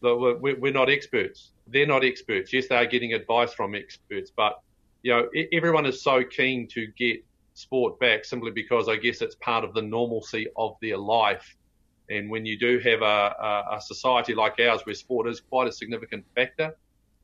we're 0.00 0.72
not 0.72 0.88
experts. 0.88 1.50
They're 1.66 1.86
not 1.86 2.04
experts. 2.04 2.52
Yes, 2.52 2.68
they 2.68 2.76
are 2.76 2.86
getting 2.86 3.12
advice 3.12 3.52
from 3.52 3.74
experts, 3.74 4.32
but 4.34 4.60
you 5.02 5.12
know, 5.12 5.28
everyone 5.52 5.86
is 5.86 6.02
so 6.02 6.22
keen 6.24 6.66
to 6.68 6.86
get 6.98 7.24
sport 7.54 7.98
back 8.00 8.24
simply 8.24 8.50
because 8.50 8.88
I 8.88 8.96
guess 8.96 9.20
it's 9.20 9.34
part 9.36 9.64
of 9.64 9.74
the 9.74 9.82
normalcy 9.82 10.46
of 10.56 10.76
their 10.80 10.96
life. 10.96 11.56
And 12.08 12.30
when 12.30 12.44
you 12.46 12.58
do 12.58 12.78
have 12.80 13.02
a, 13.02 13.04
a, 13.04 13.76
a 13.76 13.80
society 13.80 14.34
like 14.34 14.58
ours 14.58 14.80
where 14.84 14.94
sport 14.94 15.28
is 15.28 15.40
quite 15.40 15.68
a 15.68 15.72
significant 15.72 16.24
factor, 16.34 16.76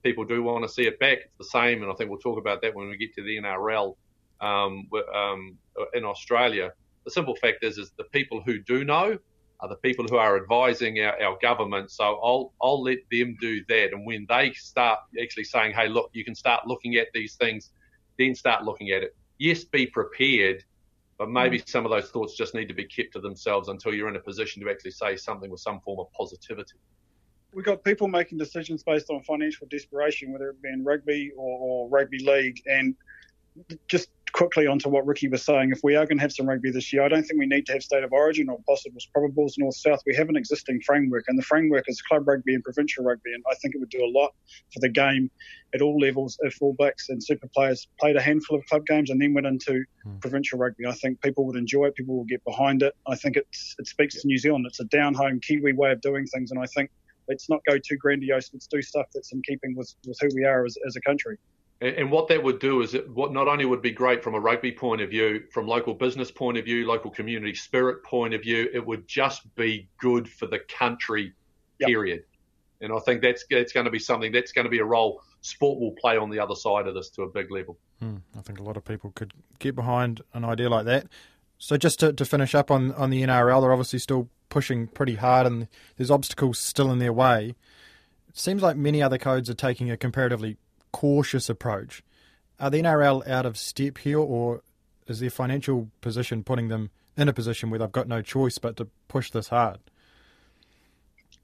people 0.02 0.24
do 0.24 0.42
want 0.42 0.64
to 0.64 0.68
see 0.68 0.86
it 0.86 0.98
back. 1.00 1.18
It's 1.24 1.38
the 1.38 1.44
same, 1.44 1.82
and 1.82 1.90
I 1.90 1.94
think 1.94 2.10
we'll 2.10 2.20
talk 2.20 2.38
about 2.38 2.62
that 2.62 2.74
when 2.74 2.88
we 2.88 2.96
get 2.96 3.14
to 3.14 3.22
the 3.22 3.38
NRL 3.38 3.96
um, 4.40 4.88
um, 5.14 5.56
in 5.94 6.04
Australia. 6.04 6.72
The 7.04 7.10
simple 7.10 7.36
fact 7.36 7.64
is, 7.64 7.78
is 7.78 7.92
the 7.96 8.04
people 8.04 8.42
who 8.44 8.58
do 8.58 8.84
know 8.84 9.18
are 9.60 9.68
the 9.68 9.76
people 9.76 10.04
who 10.08 10.16
are 10.16 10.36
advising 10.36 11.00
our, 11.00 11.20
our 11.22 11.38
government. 11.40 11.90
So 11.90 12.04
I'll 12.04 12.52
I'll 12.60 12.82
let 12.82 12.98
them 13.10 13.36
do 13.40 13.64
that, 13.68 13.92
and 13.92 14.04
when 14.06 14.26
they 14.28 14.52
start 14.52 15.00
actually 15.20 15.44
saying, 15.44 15.72
"Hey, 15.74 15.88
look, 15.88 16.10
you 16.12 16.24
can 16.24 16.34
start 16.34 16.66
looking 16.66 16.96
at 16.96 17.08
these 17.14 17.34
things," 17.36 17.70
then 18.18 18.34
start 18.34 18.64
looking 18.64 18.90
at 18.90 19.02
it. 19.02 19.16
Yes, 19.38 19.64
be 19.64 19.86
prepared, 19.86 20.64
but 21.18 21.30
maybe 21.30 21.58
mm. 21.58 21.68
some 21.68 21.84
of 21.84 21.90
those 21.90 22.10
thoughts 22.10 22.36
just 22.36 22.54
need 22.54 22.68
to 22.68 22.74
be 22.74 22.84
kept 22.84 23.12
to 23.14 23.20
themselves 23.20 23.68
until 23.68 23.94
you're 23.94 24.08
in 24.08 24.16
a 24.16 24.20
position 24.20 24.62
to 24.62 24.70
actually 24.70 24.92
say 24.92 25.16
something 25.16 25.50
with 25.50 25.60
some 25.60 25.80
form 25.80 26.00
of 26.00 26.10
positivity. 26.12 26.76
We've 27.52 27.64
got 27.64 27.82
people 27.84 28.08
making 28.08 28.38
decisions 28.38 28.82
based 28.82 29.08
on 29.08 29.22
financial 29.22 29.66
desperation, 29.70 30.32
whether 30.32 30.50
it 30.50 30.60
be 30.60 30.68
in 30.68 30.84
rugby 30.84 31.32
or, 31.36 31.58
or 31.58 31.88
rugby 31.88 32.18
league, 32.18 32.62
and 32.66 32.94
just 33.88 34.10
quickly 34.36 34.66
onto 34.66 34.90
what 34.90 35.06
Ricky 35.06 35.28
was 35.28 35.42
saying, 35.42 35.70
if 35.72 35.80
we 35.82 35.96
are 35.96 36.04
going 36.04 36.18
to 36.18 36.22
have 36.22 36.30
some 36.30 36.46
rugby 36.46 36.70
this 36.70 36.92
year, 36.92 37.02
I 37.02 37.08
don't 37.08 37.22
think 37.22 37.40
we 37.40 37.46
need 37.46 37.64
to 37.66 37.72
have 37.72 37.82
state 37.82 38.04
of 38.04 38.12
origin 38.12 38.50
or 38.50 38.58
possibles, 38.68 39.08
probables, 39.16 39.54
north 39.56 39.76
south. 39.76 40.02
We 40.04 40.14
have 40.14 40.28
an 40.28 40.36
existing 40.36 40.82
framework, 40.82 41.24
and 41.28 41.38
the 41.38 41.42
framework 41.42 41.84
is 41.88 42.02
club 42.02 42.28
rugby 42.28 42.54
and 42.54 42.62
provincial 42.62 43.02
rugby. 43.02 43.32
And 43.32 43.42
I 43.50 43.54
think 43.54 43.74
it 43.74 43.78
would 43.78 43.88
do 43.88 44.04
a 44.04 44.12
lot 44.12 44.34
for 44.74 44.80
the 44.80 44.90
game 44.90 45.30
at 45.74 45.80
all 45.80 45.98
levels 45.98 46.38
if 46.42 46.58
All 46.60 46.74
Blacks 46.74 47.08
and 47.08 47.24
Super 47.24 47.48
players 47.48 47.88
played 47.98 48.16
a 48.16 48.20
handful 48.20 48.58
of 48.58 48.66
club 48.66 48.84
games 48.84 49.08
and 49.08 49.20
then 49.20 49.32
went 49.32 49.46
into 49.46 49.82
hmm. 50.04 50.18
provincial 50.18 50.58
rugby. 50.58 50.84
I 50.84 50.92
think 50.92 51.22
people 51.22 51.46
would 51.46 51.56
enjoy 51.56 51.86
it, 51.86 51.94
people 51.94 52.14
will 52.14 52.24
get 52.24 52.44
behind 52.44 52.82
it. 52.82 52.94
I 53.06 53.16
think 53.16 53.38
it's, 53.38 53.74
it 53.78 53.86
speaks 53.86 54.20
to 54.20 54.26
New 54.26 54.36
Zealand. 54.36 54.66
It's 54.68 54.80
a 54.80 54.84
down 54.84 55.14
home 55.14 55.40
Kiwi 55.40 55.72
way 55.72 55.92
of 55.92 56.02
doing 56.02 56.26
things, 56.26 56.50
and 56.50 56.60
I 56.60 56.66
think 56.66 56.90
let's 57.26 57.48
not 57.48 57.60
go 57.66 57.78
too 57.78 57.96
grandiose. 57.96 58.50
Let's 58.52 58.66
do 58.66 58.82
stuff 58.82 59.06
that's 59.14 59.32
in 59.32 59.40
keeping 59.42 59.74
with, 59.74 59.94
with 60.06 60.18
who 60.20 60.28
we 60.34 60.44
are 60.44 60.66
as, 60.66 60.76
as 60.86 60.96
a 60.96 61.00
country. 61.00 61.38
And 61.80 62.10
what 62.10 62.28
that 62.28 62.42
would 62.42 62.58
do 62.58 62.80
is 62.80 62.94
it, 62.94 63.10
what 63.10 63.32
not 63.32 63.48
only 63.48 63.66
would 63.66 63.82
be 63.82 63.90
great 63.90 64.24
from 64.24 64.34
a 64.34 64.40
rugby 64.40 64.72
point 64.72 65.02
of 65.02 65.10
view, 65.10 65.42
from 65.52 65.66
local 65.66 65.92
business 65.92 66.30
point 66.30 66.56
of 66.56 66.64
view, 66.64 66.86
local 66.86 67.10
community 67.10 67.54
spirit 67.54 68.02
point 68.02 68.32
of 68.32 68.40
view, 68.40 68.70
it 68.72 68.84
would 68.84 69.06
just 69.06 69.54
be 69.56 69.86
good 69.98 70.26
for 70.26 70.46
the 70.46 70.58
country, 70.58 71.34
yep. 71.78 71.88
period. 71.88 72.24
And 72.80 72.92
I 72.92 72.98
think 73.00 73.20
that's 73.20 73.44
that's 73.50 73.72
going 73.72 73.84
to 73.84 73.90
be 73.90 73.98
something 73.98 74.32
that's 74.32 74.52
going 74.52 74.64
to 74.64 74.70
be 74.70 74.78
a 74.78 74.84
role 74.84 75.20
sport 75.42 75.78
will 75.78 75.92
play 75.92 76.16
on 76.16 76.30
the 76.30 76.40
other 76.40 76.54
side 76.54 76.86
of 76.86 76.94
this 76.94 77.10
to 77.10 77.22
a 77.22 77.28
big 77.28 77.50
level. 77.50 77.78
Hmm, 78.00 78.16
I 78.36 78.40
think 78.40 78.58
a 78.58 78.62
lot 78.62 78.76
of 78.76 78.84
people 78.84 79.12
could 79.14 79.32
get 79.58 79.74
behind 79.74 80.22
an 80.32 80.44
idea 80.44 80.70
like 80.70 80.86
that. 80.86 81.06
So 81.58 81.76
just 81.76 82.00
to, 82.00 82.12
to 82.12 82.24
finish 82.24 82.54
up 82.54 82.70
on, 82.70 82.92
on 82.92 83.10
the 83.10 83.22
NRL, 83.22 83.60
they're 83.60 83.72
obviously 83.72 83.98
still 83.98 84.28
pushing 84.48 84.86
pretty 84.86 85.14
hard 85.14 85.46
and 85.46 85.68
there's 85.96 86.10
obstacles 86.10 86.58
still 86.58 86.90
in 86.90 86.98
their 86.98 87.12
way. 87.12 87.54
It 88.28 88.38
seems 88.38 88.62
like 88.62 88.76
many 88.76 89.02
other 89.02 89.18
codes 89.18 89.48
are 89.48 89.54
taking 89.54 89.90
a 89.90 89.96
comparatively 89.96 90.56
cautious 90.96 91.50
approach. 91.50 92.02
Are 92.58 92.70
the 92.70 92.80
NRL 92.80 93.28
out 93.28 93.44
of 93.44 93.58
step 93.58 93.98
here, 93.98 94.18
or 94.18 94.62
is 95.06 95.20
their 95.20 95.28
financial 95.28 95.90
position 96.00 96.42
putting 96.42 96.68
them 96.68 96.88
in 97.18 97.28
a 97.28 97.34
position 97.34 97.68
where 97.68 97.78
they've 97.78 97.92
got 97.92 98.08
no 98.08 98.22
choice 98.22 98.56
but 98.56 98.78
to 98.78 98.88
push 99.06 99.30
this 99.30 99.48
hard? 99.48 99.78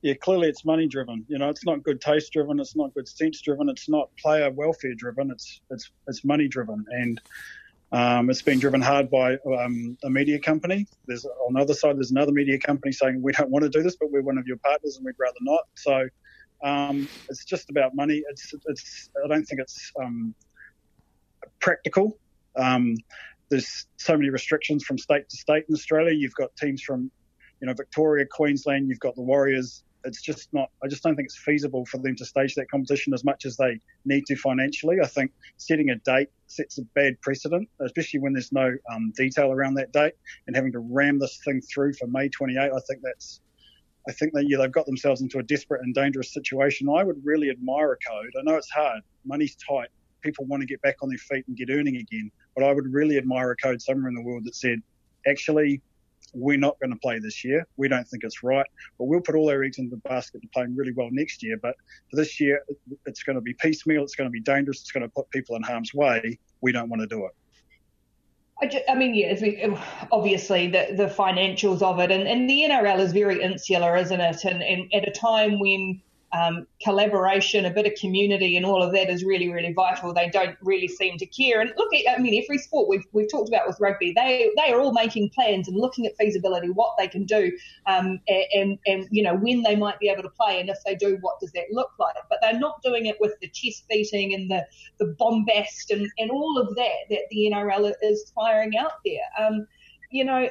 Yeah, 0.00 0.14
clearly 0.14 0.48
it's 0.48 0.64
money 0.64 0.88
driven. 0.88 1.26
You 1.28 1.36
know, 1.36 1.50
it's 1.50 1.66
not 1.66 1.82
good 1.82 2.00
taste 2.00 2.32
driven. 2.32 2.60
It's 2.60 2.74
not 2.74 2.94
good 2.94 3.06
sense 3.06 3.42
driven. 3.42 3.68
It's 3.68 3.90
not 3.90 4.08
player 4.16 4.50
welfare 4.50 4.94
driven. 4.94 5.30
It's 5.30 5.60
it's 5.68 5.90
it's 6.08 6.24
money 6.24 6.48
driven, 6.48 6.86
and 6.88 7.20
um, 7.92 8.30
it's 8.30 8.40
been 8.40 8.58
driven 8.58 8.80
hard 8.80 9.10
by 9.10 9.36
um, 9.60 9.98
a 10.02 10.08
media 10.08 10.38
company. 10.38 10.86
There's 11.06 11.26
on 11.46 11.52
the 11.52 11.60
other 11.60 11.74
side, 11.74 11.98
there's 11.98 12.10
another 12.10 12.32
media 12.32 12.58
company 12.58 12.92
saying 12.92 13.20
we 13.20 13.32
don't 13.32 13.50
want 13.50 13.64
to 13.64 13.68
do 13.68 13.82
this, 13.82 13.96
but 13.96 14.10
we're 14.10 14.22
one 14.22 14.38
of 14.38 14.46
your 14.46 14.56
partners 14.56 14.96
and 14.96 15.04
we'd 15.04 15.14
rather 15.18 15.36
not. 15.42 15.64
So 15.74 16.08
um, 16.62 17.08
it's 17.28 17.44
just 17.44 17.70
about 17.70 17.94
money. 17.94 18.22
It's, 18.30 18.54
it's, 18.66 19.10
I 19.22 19.28
don't 19.28 19.44
think 19.44 19.60
it's 19.60 19.92
um, 20.00 20.34
practical. 21.60 22.18
Um, 22.56 22.96
there's 23.50 23.86
so 23.96 24.16
many 24.16 24.30
restrictions 24.30 24.84
from 24.84 24.98
state 24.98 25.28
to 25.28 25.36
state 25.36 25.64
in 25.68 25.74
Australia. 25.74 26.14
You've 26.14 26.34
got 26.34 26.54
teams 26.56 26.82
from, 26.82 27.10
you 27.60 27.66
know, 27.66 27.74
Victoria, 27.74 28.26
Queensland. 28.30 28.88
You've 28.88 29.00
got 29.00 29.14
the 29.14 29.22
Warriors. 29.22 29.84
It's 30.04 30.22
just 30.22 30.52
not. 30.52 30.70
I 30.82 30.88
just 30.88 31.02
don't 31.02 31.14
think 31.14 31.26
it's 31.26 31.38
feasible 31.38 31.84
for 31.86 31.98
them 31.98 32.16
to 32.16 32.24
stage 32.24 32.54
that 32.56 32.70
competition 32.70 33.14
as 33.14 33.24
much 33.24 33.44
as 33.44 33.56
they 33.56 33.78
need 34.04 34.26
to 34.26 34.36
financially. 34.36 34.96
I 35.02 35.06
think 35.06 35.32
setting 35.58 35.90
a 35.90 35.96
date 35.96 36.28
sets 36.46 36.78
a 36.78 36.82
bad 36.94 37.20
precedent, 37.20 37.68
especially 37.80 38.20
when 38.20 38.32
there's 38.32 38.52
no 38.52 38.74
um, 38.92 39.12
detail 39.16 39.52
around 39.52 39.74
that 39.74 39.92
date 39.92 40.14
and 40.46 40.56
having 40.56 40.72
to 40.72 40.80
ram 40.80 41.18
this 41.18 41.38
thing 41.44 41.60
through 41.60 41.92
for 41.92 42.06
May 42.08 42.28
28. 42.28 42.58
I 42.58 42.68
think 42.88 43.00
that's 43.02 43.40
I 44.08 44.12
think 44.12 44.32
that 44.34 44.48
yeah, 44.48 44.58
they've 44.58 44.72
got 44.72 44.86
themselves 44.86 45.20
into 45.20 45.38
a 45.38 45.42
desperate 45.42 45.82
and 45.82 45.94
dangerous 45.94 46.32
situation. 46.32 46.88
I 46.88 47.04
would 47.04 47.24
really 47.24 47.50
admire 47.50 47.92
a 47.92 47.96
code. 48.10 48.32
I 48.38 48.42
know 48.42 48.56
it's 48.56 48.70
hard, 48.70 49.02
money's 49.24 49.56
tight, 49.56 49.88
people 50.22 50.44
want 50.46 50.62
to 50.62 50.66
get 50.66 50.80
back 50.82 50.96
on 51.02 51.08
their 51.08 51.18
feet 51.18 51.44
and 51.48 51.56
get 51.56 51.68
earning 51.70 51.96
again, 51.96 52.30
but 52.54 52.64
I 52.64 52.72
would 52.72 52.92
really 52.92 53.18
admire 53.18 53.50
a 53.50 53.56
code 53.56 53.82
somewhere 53.82 54.08
in 54.08 54.14
the 54.14 54.22
world 54.22 54.44
that 54.44 54.54
said, 54.54 54.80
actually, 55.26 55.82
we're 56.34 56.58
not 56.58 56.78
going 56.80 56.90
to 56.90 56.98
play 56.98 57.18
this 57.18 57.44
year. 57.44 57.66
We 57.76 57.88
don't 57.88 58.08
think 58.08 58.24
it's 58.24 58.42
right, 58.42 58.66
but 58.98 59.04
we'll 59.04 59.20
put 59.20 59.34
all 59.34 59.50
our 59.50 59.62
eggs 59.62 59.78
in 59.78 59.90
the 59.90 59.98
basket 59.98 60.40
to 60.40 60.48
playing 60.48 60.74
really 60.74 60.92
well 60.92 61.08
next 61.10 61.42
year. 61.42 61.58
But 61.60 61.76
for 62.10 62.16
this 62.16 62.40
year, 62.40 62.62
it's 63.04 63.22
going 63.22 63.34
to 63.36 63.42
be 63.42 63.52
piecemeal. 63.54 64.02
It's 64.02 64.14
going 64.14 64.28
to 64.28 64.32
be 64.32 64.40
dangerous. 64.40 64.80
It's 64.80 64.92
going 64.92 65.02
to 65.02 65.10
put 65.10 65.28
people 65.30 65.56
in 65.56 65.62
harm's 65.62 65.92
way. 65.92 66.38
We 66.62 66.72
don't 66.72 66.88
want 66.88 67.02
to 67.02 67.06
do 67.06 67.26
it. 67.26 67.32
I, 68.62 68.66
just, 68.66 68.84
I 68.88 68.94
mean, 68.94 69.14
yeah, 69.14 69.64
um, 69.64 69.78
obviously 70.12 70.68
the, 70.68 70.94
the 70.96 71.06
financials 71.06 71.82
of 71.82 71.98
it, 71.98 72.12
and, 72.12 72.28
and 72.28 72.48
the 72.48 72.62
NRL 72.62 73.00
is 73.00 73.12
very 73.12 73.42
insular, 73.42 73.96
isn't 73.96 74.20
it? 74.20 74.44
And, 74.44 74.62
and 74.62 74.94
at 74.94 75.06
a 75.06 75.10
time 75.10 75.58
when 75.58 76.00
um, 76.32 76.66
collaboration, 76.82 77.66
a 77.66 77.70
bit 77.70 77.86
of 77.86 77.92
community, 77.94 78.56
and 78.56 78.64
all 78.64 78.82
of 78.82 78.92
that 78.92 79.10
is 79.10 79.22
really, 79.22 79.52
really 79.52 79.72
vital. 79.72 80.14
They 80.14 80.30
don't 80.30 80.56
really 80.62 80.88
seem 80.88 81.18
to 81.18 81.26
care. 81.26 81.60
And 81.60 81.72
look, 81.76 81.90
I 82.08 82.18
mean, 82.18 82.42
every 82.42 82.56
sport 82.56 82.88
we've, 82.88 83.04
we've 83.12 83.30
talked 83.30 83.48
about 83.48 83.66
with 83.66 83.78
rugby, 83.80 84.12
they 84.16 84.50
they 84.56 84.72
are 84.72 84.80
all 84.80 84.92
making 84.92 85.30
plans 85.30 85.68
and 85.68 85.76
looking 85.76 86.06
at 86.06 86.16
feasibility, 86.16 86.70
what 86.70 86.94
they 86.98 87.06
can 87.06 87.24
do, 87.24 87.52
um, 87.86 88.18
and, 88.28 88.78
and, 88.86 89.08
you 89.10 89.22
know 89.22 89.34
when 89.34 89.62
they 89.62 89.76
might 89.76 89.98
be 89.98 90.08
able 90.08 90.22
to 90.22 90.30
play, 90.30 90.58
and 90.60 90.70
if 90.70 90.78
they 90.86 90.94
do, 90.94 91.18
what 91.20 91.38
does 91.40 91.52
that 91.52 91.66
look 91.70 91.90
like? 91.98 92.14
But 92.30 92.38
they're 92.40 92.58
not 92.58 92.82
doing 92.82 93.06
it 93.06 93.16
with 93.20 93.34
the 93.40 93.48
chest 93.48 93.84
beating 93.90 94.32
and 94.32 94.50
the 94.50 94.66
the 94.98 95.14
bombast 95.18 95.90
and, 95.90 96.10
and 96.18 96.30
all 96.30 96.58
of 96.58 96.74
that 96.76 97.08
that 97.10 97.24
the 97.30 97.50
NRL 97.52 97.92
is 98.02 98.32
firing 98.34 98.76
out 98.78 98.92
there. 99.04 99.20
Um, 99.38 99.66
you 100.10 100.24
know, 100.24 100.48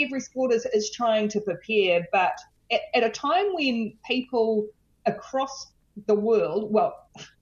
every 0.00 0.20
sport 0.20 0.52
is, 0.52 0.64
is 0.66 0.90
trying 0.90 1.28
to 1.28 1.40
prepare, 1.40 2.06
but 2.12 2.34
at, 2.70 2.80
at 2.94 3.04
a 3.04 3.10
time 3.10 3.52
when 3.54 3.92
people 4.06 4.68
across 5.06 5.72
the 6.06 6.14
world, 6.14 6.72
well, 6.72 6.94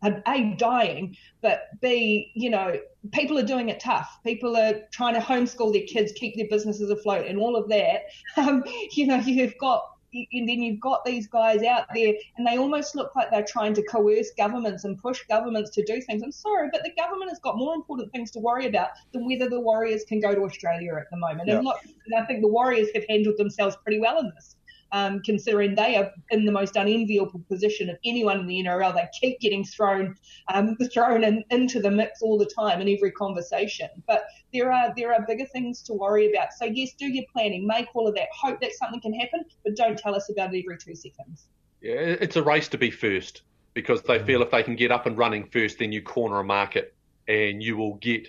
A, 0.02 0.54
dying, 0.58 1.16
but 1.40 1.68
B, 1.80 2.32
you 2.34 2.50
know, 2.50 2.78
people 3.12 3.38
are 3.38 3.44
doing 3.44 3.68
it 3.68 3.80
tough. 3.80 4.18
People 4.24 4.56
are 4.56 4.80
trying 4.92 5.14
to 5.14 5.20
homeschool 5.20 5.72
their 5.72 5.86
kids, 5.86 6.12
keep 6.12 6.36
their 6.36 6.48
businesses 6.50 6.90
afloat, 6.90 7.26
and 7.26 7.38
all 7.38 7.56
of 7.56 7.68
that. 7.68 8.02
Um, 8.36 8.64
you 8.92 9.06
know, 9.06 9.16
you've 9.16 9.56
got, 9.58 9.82
and 10.12 10.48
then 10.48 10.62
you've 10.62 10.80
got 10.80 11.04
these 11.04 11.26
guys 11.26 11.62
out 11.62 11.86
there, 11.94 12.14
and 12.36 12.46
they 12.46 12.56
almost 12.56 12.94
look 12.96 13.14
like 13.14 13.30
they're 13.30 13.44
trying 13.44 13.74
to 13.74 13.82
coerce 13.82 14.30
governments 14.36 14.84
and 14.84 14.98
push 14.98 15.22
governments 15.28 15.70
to 15.70 15.84
do 15.84 16.00
things. 16.00 16.22
I'm 16.22 16.32
sorry, 16.32 16.68
but 16.72 16.82
the 16.82 16.92
government 16.96 17.30
has 17.30 17.38
got 17.40 17.58
more 17.58 17.74
important 17.74 18.10
things 18.12 18.30
to 18.32 18.38
worry 18.38 18.66
about 18.66 18.90
than 19.12 19.26
whether 19.26 19.48
the 19.48 19.60
Warriors 19.60 20.04
can 20.08 20.20
go 20.20 20.34
to 20.34 20.42
Australia 20.42 20.94
at 20.94 21.10
the 21.10 21.18
moment. 21.18 21.50
And 21.50 21.64
look, 21.64 21.76
and 21.84 22.14
I 22.20 22.24
think 22.26 22.40
the 22.40 22.48
Warriors 22.48 22.88
have 22.94 23.04
handled 23.08 23.36
themselves 23.36 23.76
pretty 23.84 24.00
well 24.00 24.18
in 24.18 24.32
this. 24.34 24.56
Um, 24.92 25.20
considering 25.22 25.74
they 25.74 25.96
are 25.96 26.10
in 26.30 26.44
the 26.44 26.52
most 26.52 26.76
unenviable 26.76 27.42
position 27.48 27.88
of 27.90 27.96
anyone 28.04 28.40
in 28.40 28.46
the 28.46 28.62
NRL. 28.62 28.94
They 28.94 29.08
keep 29.18 29.40
getting 29.40 29.64
thrown 29.64 30.16
um, 30.52 30.76
thrown 30.92 31.24
in, 31.24 31.44
into 31.50 31.80
the 31.80 31.90
mix 31.90 32.22
all 32.22 32.38
the 32.38 32.46
time 32.46 32.80
in 32.80 32.88
every 32.88 33.12
conversation. 33.12 33.88
But 34.06 34.24
there 34.52 34.72
are 34.72 34.92
there 34.96 35.12
are 35.12 35.24
bigger 35.26 35.46
things 35.46 35.82
to 35.82 35.94
worry 35.94 36.32
about. 36.32 36.52
So 36.52 36.64
yes, 36.64 36.92
do 36.98 37.06
your 37.06 37.24
planning, 37.32 37.66
make 37.66 37.88
all 37.94 38.08
of 38.08 38.14
that, 38.14 38.28
hope 38.32 38.60
that 38.60 38.72
something 38.72 39.00
can 39.00 39.14
happen, 39.14 39.44
but 39.64 39.76
don't 39.76 39.98
tell 39.98 40.14
us 40.14 40.30
about 40.30 40.54
it 40.54 40.64
every 40.64 40.78
two 40.78 40.94
seconds. 40.94 41.46
Yeah, 41.80 41.94
it's 41.94 42.36
a 42.36 42.42
race 42.42 42.68
to 42.68 42.78
be 42.78 42.90
first 42.90 43.42
because 43.74 44.02
they 44.02 44.18
feel 44.18 44.42
if 44.42 44.50
they 44.50 44.62
can 44.62 44.76
get 44.76 44.90
up 44.90 45.06
and 45.06 45.16
running 45.16 45.46
first, 45.46 45.78
then 45.78 45.92
you 45.92 46.02
corner 46.02 46.40
a 46.40 46.44
market 46.44 46.94
and 47.28 47.62
you 47.62 47.76
will 47.76 47.94
get 47.94 48.28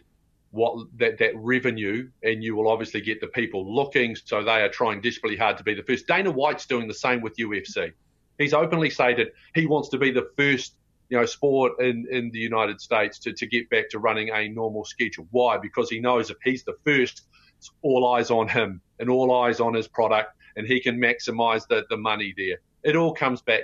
what 0.51 0.87
that, 0.97 1.17
that 1.19 1.31
revenue 1.35 2.09
and 2.23 2.43
you 2.43 2.55
will 2.55 2.69
obviously 2.69 3.01
get 3.01 3.21
the 3.21 3.27
people 3.27 3.73
looking. 3.73 4.15
So 4.15 4.43
they 4.43 4.61
are 4.61 4.69
trying 4.69 5.01
desperately 5.01 5.37
hard 5.37 5.57
to 5.57 5.63
be 5.63 5.73
the 5.73 5.83
first. 5.83 6.07
Dana 6.07 6.31
White's 6.31 6.65
doing 6.65 6.87
the 6.87 6.93
same 6.93 7.21
with 7.21 7.35
UFC. 7.37 7.93
He's 8.37 8.53
openly 8.53 8.89
stated 8.89 9.31
he 9.55 9.65
wants 9.65 9.89
to 9.89 9.97
be 9.97 10.11
the 10.11 10.29
first, 10.35 10.75
you 11.09 11.17
know, 11.17 11.25
sport 11.25 11.79
in, 11.79 12.05
in 12.11 12.31
the 12.31 12.39
United 12.39 12.81
States 12.81 13.19
to, 13.19 13.33
to 13.33 13.45
get 13.45 13.69
back 13.69 13.89
to 13.89 13.99
running 13.99 14.29
a 14.29 14.49
normal 14.49 14.83
schedule. 14.83 15.27
Why? 15.31 15.57
Because 15.57 15.89
he 15.89 15.99
knows 15.99 16.29
if 16.29 16.37
he's 16.43 16.63
the 16.63 16.75
first, 16.85 17.23
it's 17.57 17.71
all 17.81 18.13
eyes 18.13 18.29
on 18.29 18.47
him 18.47 18.81
and 18.99 19.09
all 19.09 19.43
eyes 19.43 19.59
on 19.59 19.73
his 19.73 19.87
product 19.87 20.35
and 20.55 20.67
he 20.67 20.81
can 20.81 20.97
maximize 20.97 21.67
the, 21.67 21.85
the 21.89 21.97
money 21.97 22.33
there. 22.35 22.57
It 22.83 22.95
all 22.95 23.13
comes 23.13 23.41
back 23.41 23.63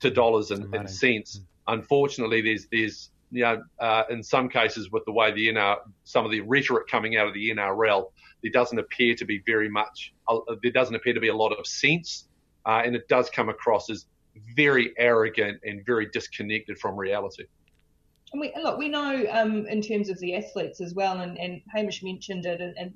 to 0.00 0.10
dollars 0.10 0.50
and, 0.50 0.72
and 0.74 0.88
cents. 0.88 1.38
Mm. 1.38 1.44
Unfortunately, 1.68 2.40
there's 2.40 2.66
there's 2.70 3.10
you 3.30 3.42
know, 3.42 3.62
uh, 3.78 4.04
in 4.10 4.22
some 4.22 4.48
cases 4.48 4.90
with 4.90 5.04
the 5.04 5.12
way 5.12 5.32
the 5.32 5.48
NR, 5.48 5.76
some 6.04 6.24
of 6.24 6.30
the 6.30 6.40
rhetoric 6.40 6.88
coming 6.88 7.16
out 7.16 7.26
of 7.26 7.34
the 7.34 7.50
NRL, 7.50 8.10
there 8.42 8.52
doesn't 8.52 8.78
appear 8.78 9.14
to 9.14 9.24
be 9.24 9.42
very 9.46 9.68
much, 9.68 10.12
uh, 10.28 10.38
there 10.62 10.72
doesn't 10.72 10.94
appear 10.94 11.14
to 11.14 11.20
be 11.20 11.28
a 11.28 11.36
lot 11.36 11.52
of 11.52 11.66
sense, 11.66 12.26
uh, 12.66 12.82
and 12.84 12.96
it 12.96 13.08
does 13.08 13.30
come 13.30 13.48
across 13.48 13.90
as 13.90 14.06
very 14.56 14.92
arrogant 14.98 15.60
and 15.64 15.84
very 15.84 16.06
disconnected 16.06 16.78
from 16.78 16.96
reality. 16.96 17.44
And 18.32 18.40
we 18.40 18.52
look, 18.60 18.78
we 18.78 18.88
know 18.88 19.26
um, 19.30 19.66
in 19.66 19.82
terms 19.82 20.08
of 20.08 20.18
the 20.20 20.36
athletes 20.36 20.80
as 20.80 20.94
well, 20.94 21.20
and, 21.20 21.38
and 21.38 21.60
Hamish 21.72 22.02
mentioned 22.02 22.46
it, 22.46 22.60
and, 22.60 22.76
and 22.78 22.94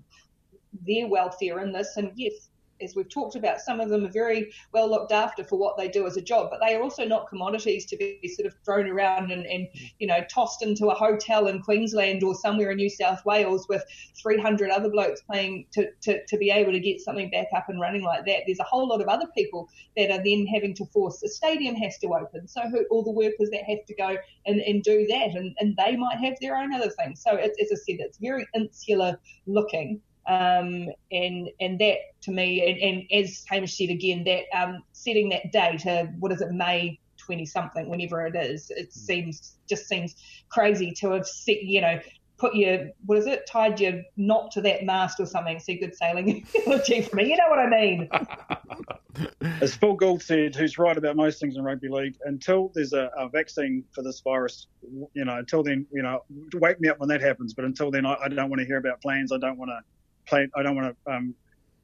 their 0.86 1.08
welfare 1.08 1.60
in 1.60 1.72
this, 1.72 1.96
and 1.96 2.12
yes, 2.14 2.50
as 2.80 2.94
we've 2.94 3.08
talked 3.08 3.36
about, 3.36 3.60
some 3.60 3.80
of 3.80 3.88
them 3.88 4.04
are 4.04 4.10
very 4.10 4.52
well 4.72 4.88
looked 4.88 5.12
after 5.12 5.44
for 5.44 5.58
what 5.58 5.76
they 5.76 5.88
do 5.88 6.06
as 6.06 6.16
a 6.16 6.22
job, 6.22 6.48
but 6.50 6.60
they 6.64 6.74
are 6.74 6.82
also 6.82 7.04
not 7.04 7.28
commodities 7.28 7.86
to 7.86 7.96
be 7.96 8.20
sort 8.36 8.46
of 8.46 8.54
thrown 8.64 8.88
around 8.88 9.30
and, 9.30 9.46
and 9.46 9.68
you 9.98 10.06
know, 10.06 10.20
tossed 10.30 10.62
into 10.62 10.88
a 10.88 10.94
hotel 10.94 11.46
in 11.46 11.60
Queensland 11.62 12.22
or 12.22 12.34
somewhere 12.34 12.70
in 12.70 12.76
New 12.76 12.90
South 12.90 13.24
Wales 13.24 13.68
with 13.68 13.82
300 14.20 14.70
other 14.70 14.88
blokes 14.88 15.22
playing 15.22 15.66
to, 15.72 15.88
to, 16.02 16.24
to 16.26 16.36
be 16.38 16.50
able 16.50 16.72
to 16.72 16.80
get 16.80 17.00
something 17.00 17.30
back 17.30 17.48
up 17.54 17.68
and 17.68 17.80
running 17.80 18.02
like 18.02 18.24
that. 18.26 18.42
There's 18.46 18.60
a 18.60 18.64
whole 18.64 18.88
lot 18.88 19.00
of 19.00 19.08
other 19.08 19.26
people 19.36 19.68
that 19.96 20.10
are 20.10 20.22
then 20.24 20.46
having 20.46 20.74
to 20.74 20.86
force 20.86 21.20
the 21.20 21.28
stadium 21.28 21.74
has 21.76 21.98
to 21.98 22.08
open. 22.08 22.48
So 22.48 22.62
who, 22.62 22.84
all 22.90 23.02
the 23.02 23.10
workers 23.10 23.50
that 23.50 23.64
have 23.64 23.84
to 23.86 23.94
go 23.94 24.16
and, 24.46 24.60
and 24.60 24.82
do 24.82 25.06
that, 25.06 25.30
and, 25.34 25.54
and 25.58 25.76
they 25.76 25.96
might 25.96 26.18
have 26.18 26.34
their 26.40 26.56
own 26.56 26.72
other 26.72 26.90
things. 26.90 27.22
So 27.22 27.34
it, 27.36 27.52
as 27.60 27.70
I 27.72 27.76
said, 27.76 28.00
it's 28.00 28.18
very 28.18 28.46
insular 28.54 29.18
looking. 29.46 30.00
Um, 30.26 30.88
and 31.12 31.50
and 31.60 31.78
that 31.80 31.98
to 32.22 32.30
me, 32.30 32.66
and, 32.66 32.78
and 32.78 33.24
as 33.24 33.44
Hamish 33.48 33.76
said 33.76 33.90
again, 33.90 34.24
that 34.24 34.44
um, 34.56 34.82
setting 34.92 35.28
that 35.30 35.52
date, 35.52 35.86
uh, 35.86 36.06
what 36.18 36.32
is 36.32 36.40
it, 36.40 36.50
May 36.52 36.98
20 37.18 37.46
something, 37.46 37.88
whenever 37.88 38.26
it 38.26 38.36
is, 38.36 38.70
it 38.70 38.88
mm. 38.88 38.92
seems 38.92 39.56
just 39.68 39.86
seems 39.86 40.16
crazy 40.48 40.92
to 40.92 41.10
have 41.10 41.26
set, 41.26 41.62
you 41.62 41.80
know, 41.80 41.98
put 42.36 42.54
your 42.54 42.90
what 43.06 43.18
is 43.18 43.26
it, 43.26 43.46
tied 43.46 43.80
your 43.80 44.02
knot 44.16 44.50
to 44.52 44.60
that 44.62 44.84
mast 44.84 45.20
or 45.20 45.26
something. 45.26 45.58
See, 45.58 45.76
good 45.76 45.94
sailing 45.94 46.46
analogy 46.66 47.02
for 47.02 47.16
me. 47.16 47.30
You 47.30 47.36
know 47.36 47.48
what 47.48 47.58
I 47.58 47.68
mean? 47.68 48.08
As 49.60 49.76
Phil 49.76 49.94
Gould 49.94 50.22
said, 50.22 50.56
who's 50.56 50.76
right 50.76 50.96
about 50.96 51.14
most 51.14 51.40
things 51.40 51.56
in 51.56 51.62
rugby 51.62 51.88
league, 51.88 52.16
until 52.24 52.72
there's 52.74 52.92
a, 52.92 53.10
a, 53.16 53.28
vaccine 53.28 53.84
for 53.92 54.02
this 54.02 54.20
virus, 54.20 54.66
you 55.12 55.24
know, 55.24 55.36
until 55.38 55.62
then, 55.62 55.86
you 55.92 56.02
know, 56.02 56.24
wake 56.54 56.80
me 56.80 56.88
up 56.88 56.98
when 56.98 57.08
that 57.10 57.20
happens. 57.20 57.54
But 57.54 57.64
until 57.64 57.92
then, 57.92 58.06
I, 58.06 58.16
I 58.24 58.28
don't 58.28 58.50
want 58.50 58.60
to 58.60 58.66
hear 58.66 58.78
about 58.78 59.00
plans. 59.00 59.30
I 59.30 59.38
don't 59.38 59.56
want 59.56 59.70
to 59.70 59.80
play. 60.26 60.48
I 60.54 60.62
don't 60.62 60.76
want 60.76 60.96
to 61.04 61.12
um, 61.12 61.34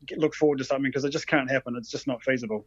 get, 0.07 0.19
look 0.19 0.35
forward 0.35 0.59
to 0.59 0.65
something 0.65 0.91
because 0.91 1.05
it 1.05 1.11
just 1.11 1.27
can't 1.27 1.51
happen. 1.51 1.75
It's 1.77 1.91
just 1.91 2.07
not 2.07 2.23
feasible. 2.23 2.67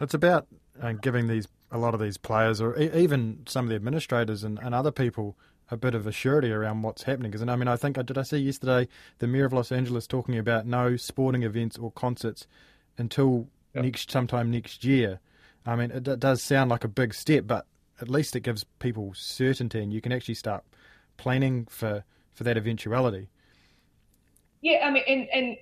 It's 0.00 0.14
about 0.14 0.46
uh, 0.80 0.92
giving 0.92 1.28
these 1.28 1.46
a 1.70 1.78
lot 1.78 1.94
of 1.94 2.00
these 2.00 2.16
players, 2.16 2.60
or 2.60 2.78
e- 2.78 2.90
even 2.94 3.40
some 3.46 3.66
of 3.66 3.68
the 3.68 3.76
administrators 3.76 4.44
and, 4.44 4.58
and 4.60 4.74
other 4.74 4.90
people, 4.90 5.36
a 5.70 5.76
bit 5.76 5.94
of 5.94 6.06
a 6.06 6.12
surety 6.12 6.52
around 6.52 6.82
what's 6.82 7.04
happening. 7.04 7.30
Because 7.30 7.46
I 7.46 7.56
mean, 7.56 7.68
I 7.68 7.76
think 7.76 8.04
did 8.04 8.18
I 8.18 8.22
see 8.22 8.38
yesterday 8.38 8.88
the 9.18 9.26
mayor 9.26 9.46
of 9.46 9.52
Los 9.52 9.72
Angeles 9.72 10.06
talking 10.06 10.38
about 10.38 10.66
no 10.66 10.96
sporting 10.96 11.42
events 11.42 11.78
or 11.78 11.90
concerts 11.92 12.46
until 12.98 13.48
yep. 13.74 13.84
next 13.84 14.10
sometime 14.10 14.50
next 14.50 14.84
year. 14.84 15.20
I 15.66 15.76
mean, 15.76 15.90
it, 15.90 16.06
it 16.06 16.20
does 16.20 16.42
sound 16.42 16.70
like 16.70 16.84
a 16.84 16.88
big 16.88 17.14
step, 17.14 17.46
but 17.46 17.66
at 18.00 18.08
least 18.08 18.36
it 18.36 18.40
gives 18.40 18.64
people 18.78 19.12
certainty, 19.16 19.80
and 19.80 19.92
you 19.92 20.00
can 20.00 20.12
actually 20.12 20.34
start 20.34 20.64
planning 21.16 21.66
for 21.70 22.04
for 22.32 22.44
that 22.44 22.56
eventuality. 22.56 23.28
Yeah, 24.64 24.86
I 24.86 24.90
mean, 24.90 25.04
and, 25.06 25.28
and 25.30 25.56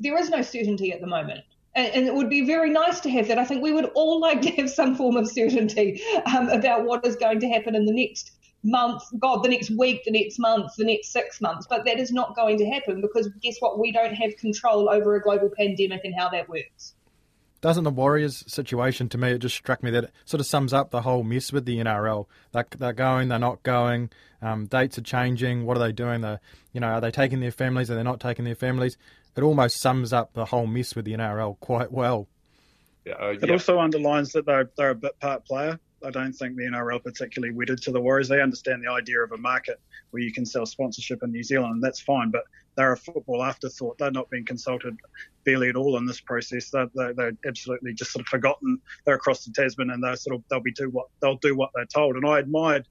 there 0.00 0.18
is 0.18 0.28
no 0.28 0.42
certainty 0.42 0.90
at 0.90 1.00
the 1.00 1.06
moment. 1.06 1.44
And, 1.76 2.04
it 2.04 2.12
would 2.12 2.28
be 2.28 2.44
very 2.44 2.68
nice 2.68 2.98
to 3.00 3.10
have 3.10 3.28
that. 3.28 3.38
I 3.38 3.44
think 3.44 3.62
we 3.62 3.72
would 3.72 3.92
all 3.94 4.20
like 4.20 4.42
to 4.42 4.50
have 4.56 4.68
some 4.68 4.96
form 4.96 5.16
of 5.16 5.28
certainty 5.28 6.02
um, 6.26 6.48
about 6.48 6.84
what 6.84 7.06
is 7.06 7.14
going 7.14 7.38
to 7.40 7.48
happen 7.48 7.76
in 7.76 7.84
the 7.84 7.92
next 7.92 8.32
month, 8.64 9.04
God, 9.20 9.44
the 9.44 9.48
next 9.48 9.70
week, 9.70 10.02
the 10.04 10.10
next 10.10 10.40
month, 10.40 10.72
the 10.76 10.84
next 10.84 11.12
six 11.12 11.40
months. 11.40 11.68
But 11.70 11.84
that 11.84 12.00
is 12.00 12.10
not 12.10 12.34
going 12.34 12.58
to 12.58 12.68
happen 12.68 13.00
because 13.00 13.28
guess 13.40 13.56
what? 13.60 13.78
We 13.78 13.92
don't 13.92 14.14
have 14.14 14.36
control 14.36 14.90
over 14.90 15.14
a 15.14 15.22
global 15.22 15.50
pandemic 15.56 16.00
and 16.04 16.14
how 16.18 16.28
that 16.30 16.48
works 16.48 16.94
doesn't 17.64 17.84
the 17.84 17.90
Warriors 17.90 18.44
situation 18.46 19.08
to 19.08 19.16
me? 19.16 19.30
It 19.30 19.38
just 19.38 19.54
struck 19.54 19.82
me 19.82 19.90
that 19.92 20.04
it 20.04 20.12
sort 20.26 20.38
of 20.42 20.46
sums 20.46 20.74
up 20.74 20.90
the 20.90 21.00
whole 21.00 21.22
mess 21.22 21.50
with 21.50 21.64
the 21.64 21.78
NRL. 21.78 22.26
They're, 22.52 22.66
they're 22.76 22.92
going, 22.92 23.28
they're 23.28 23.38
not 23.38 23.62
going. 23.62 24.10
Um, 24.42 24.66
dates 24.66 24.98
are 24.98 25.02
changing. 25.02 25.64
What 25.64 25.78
are 25.78 25.80
they 25.80 25.90
doing? 25.90 26.20
They, 26.20 26.36
you 26.74 26.82
know, 26.82 26.88
are 26.88 27.00
they 27.00 27.10
taking 27.10 27.40
their 27.40 27.50
families? 27.50 27.90
Are 27.90 27.94
they 27.94 28.02
not 28.02 28.20
taking 28.20 28.44
their 28.44 28.54
families? 28.54 28.98
It 29.34 29.42
almost 29.42 29.80
sums 29.80 30.12
up 30.12 30.34
the 30.34 30.44
whole 30.44 30.66
mess 30.66 30.94
with 30.94 31.06
the 31.06 31.14
NRL 31.14 31.58
quite 31.58 31.90
well. 31.90 32.28
Yeah, 33.06 33.14
uh, 33.14 33.28
It 33.40 33.50
also 33.50 33.78
underlines 33.78 34.32
that 34.32 34.44
they're 34.44 34.70
they're 34.76 34.90
a 34.90 34.94
bit 34.94 35.18
part 35.18 35.46
player. 35.46 35.80
I 36.04 36.10
don't 36.10 36.32
think 36.32 36.56
the 36.56 36.64
NRL 36.64 37.02
particularly 37.02 37.54
wedded 37.54 37.80
to 37.82 37.90
the 37.90 38.00
Warriors. 38.00 38.28
They 38.28 38.40
understand 38.40 38.82
the 38.84 38.90
idea 38.90 39.20
of 39.20 39.32
a 39.32 39.38
market 39.38 39.80
where 40.10 40.22
you 40.22 40.32
can 40.32 40.44
sell 40.44 40.66
sponsorship 40.66 41.22
in 41.22 41.32
New 41.32 41.42
Zealand, 41.42 41.74
and 41.74 41.82
that's 41.82 42.00
fine. 42.00 42.30
But 42.30 42.44
they're 42.76 42.92
a 42.92 42.96
football 42.96 43.42
afterthought. 43.42 43.98
They're 43.98 44.10
not 44.10 44.28
being 44.30 44.44
consulted 44.44 44.96
barely 45.44 45.68
at 45.68 45.76
all 45.76 45.96
in 45.96 46.06
this 46.06 46.20
process. 46.20 46.70
They're, 46.70 46.90
they're, 46.94 47.14
they're 47.14 47.32
absolutely 47.46 47.94
just 47.94 48.12
sort 48.12 48.22
of 48.22 48.28
forgotten. 48.28 48.80
They're 49.04 49.14
across 49.14 49.44
the 49.44 49.52
Tasman, 49.52 49.90
and 49.90 50.02
they're 50.02 50.16
sort 50.16 50.36
of 50.36 50.44
they'll 50.50 50.60
be 50.60 50.72
do 50.72 50.90
what 50.90 51.06
they'll 51.20 51.36
do 51.36 51.56
what 51.56 51.70
they're 51.74 51.86
told. 51.86 52.16
And 52.16 52.26
I 52.26 52.38
admired 52.38 52.86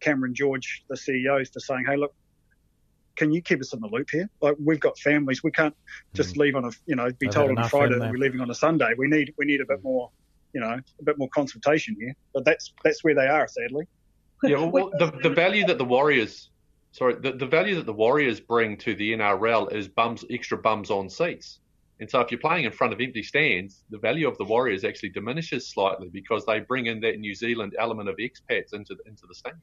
Cameron 0.00 0.34
George, 0.34 0.84
the 0.88 0.96
CEO, 0.96 1.46
for 1.52 1.60
saying, 1.60 1.84
"Hey, 1.86 1.96
look, 1.96 2.14
can 3.16 3.32
you 3.32 3.42
keep 3.42 3.60
us 3.60 3.72
in 3.72 3.80
the 3.80 3.88
loop 3.88 4.10
here? 4.10 4.28
Like 4.40 4.56
we've 4.62 4.80
got 4.80 4.98
families, 4.98 5.42
we 5.42 5.50
can't 5.50 5.74
just 6.14 6.34
mm. 6.34 6.38
leave 6.38 6.56
on 6.56 6.64
a 6.64 6.70
you 6.86 6.96
know 6.96 7.10
be 7.18 7.28
I've 7.28 7.34
told 7.34 7.50
on 7.50 7.58
a 7.58 7.68
Friday 7.68 7.98
that 7.98 8.10
we're 8.10 8.18
leaving 8.18 8.40
on 8.40 8.50
a 8.50 8.54
Sunday. 8.54 8.92
We 8.96 9.08
need 9.08 9.34
we 9.38 9.44
need 9.44 9.60
a 9.60 9.66
bit 9.66 9.82
more 9.82 10.10
you 10.54 10.60
know 10.60 10.78
a 11.00 11.04
bit 11.04 11.18
more 11.18 11.28
consultation 11.34 11.96
here. 11.98 12.14
But 12.32 12.44
that's 12.44 12.72
that's 12.84 13.04
where 13.04 13.14
they 13.14 13.26
are, 13.26 13.46
sadly. 13.48 13.86
Yeah, 14.42 14.64
well, 14.64 14.90
the 14.98 15.12
the 15.22 15.30
value 15.30 15.66
that 15.66 15.78
the 15.78 15.84
Warriors 15.84 16.50
sorry, 16.92 17.16
the, 17.16 17.32
the 17.32 17.46
value 17.46 17.74
that 17.74 17.86
the 17.86 17.92
Warriors 17.92 18.40
bring 18.40 18.76
to 18.78 18.94
the 18.94 19.12
NRL 19.12 19.72
is 19.72 19.88
bums, 19.88 20.24
extra 20.30 20.56
bums 20.56 20.90
on 20.90 21.10
seats. 21.10 21.58
And 22.00 22.10
so 22.10 22.20
if 22.20 22.30
you're 22.30 22.40
playing 22.40 22.64
in 22.64 22.72
front 22.72 22.92
of 22.92 23.00
empty 23.00 23.22
stands, 23.22 23.82
the 23.90 23.98
value 23.98 24.28
of 24.28 24.36
the 24.38 24.44
Warriors 24.44 24.84
actually 24.84 25.10
diminishes 25.10 25.68
slightly 25.68 26.08
because 26.08 26.44
they 26.46 26.60
bring 26.60 26.86
in 26.86 27.00
that 27.00 27.18
New 27.18 27.34
Zealand 27.34 27.74
element 27.78 28.08
of 28.08 28.16
expats 28.16 28.74
into 28.74 28.94
the, 28.94 29.08
into 29.08 29.26
the 29.28 29.34
stands 29.34 29.58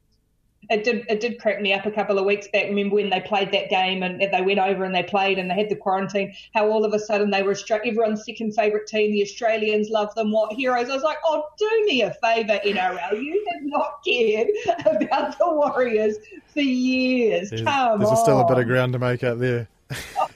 it 0.72 0.86
did 0.86 1.06
it 1.10 1.20
did 1.20 1.40
crack 1.40 1.62
me 1.62 1.74
up 1.74 1.86
a 1.86 1.92
couple 1.92 2.18
of 2.18 2.26
weeks 2.26 2.48
back. 2.48 2.66
Remember 2.66 2.96
when 2.96 3.10
they 3.10 3.20
played 3.20 3.52
that 3.52 3.70
game 3.70 4.02
and 4.04 4.22
they 4.22 4.42
went 4.42 4.58
over 4.58 4.86
and 4.86 4.96
they 4.96 5.04
played 5.04 5.38
and 5.38 5.50
they 5.52 5.56
had 5.56 5.70
the 5.70 5.76
quarantine? 5.76 6.34
How 6.54 6.70
all 6.72 6.86
of 6.86 6.94
a 6.94 7.00
sudden 7.00 7.30
they 7.30 7.44
were 7.44 7.56
struck. 7.56 7.86
everyone's 7.86 8.26
second 8.26 8.54
favourite 8.54 8.88
team. 8.88 9.12
The 9.12 9.22
Australians 9.22 9.90
love 9.90 10.16
them. 10.16 10.32
What 10.32 10.54
heroes? 10.54 10.90
I 10.90 10.94
was 10.96 11.04
like, 11.04 11.18
oh, 11.26 11.44
do 11.58 11.70
me 11.86 12.04
a 12.04 12.14
favour, 12.16 12.60
NRL. 12.66 13.22
You 13.22 13.46
have 13.52 13.64
not 13.64 14.04
cared 14.06 14.48
about 15.02 15.38
the 15.38 15.50
Warriors 15.52 16.18
for 16.54 16.62
years. 16.62 17.50
There's, 17.50 17.64
Come 17.64 18.00
there's 18.00 18.12
on. 18.12 18.18
still 18.18 18.40
a 18.40 18.48
bit 18.48 18.58
of 18.58 18.66
ground 18.66 18.94
to 18.94 19.00
make 19.00 19.24
up 19.24 19.38
there. 19.38 19.68
Oh, 20.18 20.30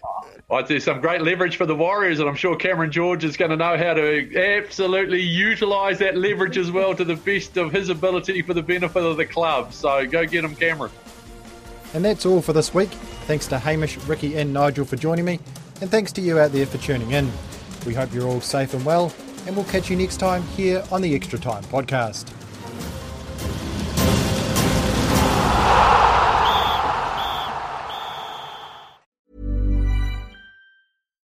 I 0.49 0.61
do 0.61 0.79
some 0.79 1.01
great 1.01 1.21
leverage 1.21 1.57
for 1.57 1.65
the 1.65 1.75
Warriors, 1.75 2.19
and 2.19 2.29
I'm 2.29 2.35
sure 2.35 2.55
Cameron 2.55 2.91
George 2.91 3.23
is 3.23 3.35
going 3.35 3.49
to 3.49 3.57
know 3.57 3.77
how 3.77 3.95
to 3.95 4.59
absolutely 4.59 5.19
utilise 5.19 5.97
that 5.97 6.15
leverage 6.15 6.55
as 6.55 6.69
well 6.71 6.93
to 6.93 7.03
the 7.03 7.15
best 7.15 7.57
of 7.57 7.71
his 7.71 7.89
ability 7.89 8.43
for 8.43 8.53
the 8.53 8.61
benefit 8.61 9.03
of 9.03 9.17
the 9.17 9.25
club. 9.25 9.73
So 9.73 10.05
go 10.05 10.23
get 10.23 10.43
him, 10.43 10.55
Cameron. 10.55 10.91
And 11.95 12.05
that's 12.05 12.27
all 12.27 12.43
for 12.43 12.53
this 12.53 12.75
week. 12.75 12.89
Thanks 13.25 13.47
to 13.47 13.57
Hamish, 13.57 13.97
Ricky, 14.05 14.37
and 14.37 14.53
Nigel 14.53 14.85
for 14.85 14.97
joining 14.97 15.25
me, 15.25 15.39
and 15.81 15.89
thanks 15.89 16.11
to 16.11 16.21
you 16.21 16.37
out 16.37 16.51
there 16.51 16.67
for 16.67 16.77
tuning 16.77 17.11
in. 17.11 17.31
We 17.87 17.95
hope 17.95 18.13
you're 18.13 18.27
all 18.27 18.41
safe 18.41 18.75
and 18.75 18.85
well, 18.85 19.11
and 19.47 19.55
we'll 19.55 19.65
catch 19.65 19.89
you 19.89 19.95
next 19.95 20.17
time 20.17 20.43
here 20.43 20.83
on 20.91 21.01
the 21.01 21.15
Extra 21.15 21.39
Time 21.39 21.63
podcast. 21.63 22.31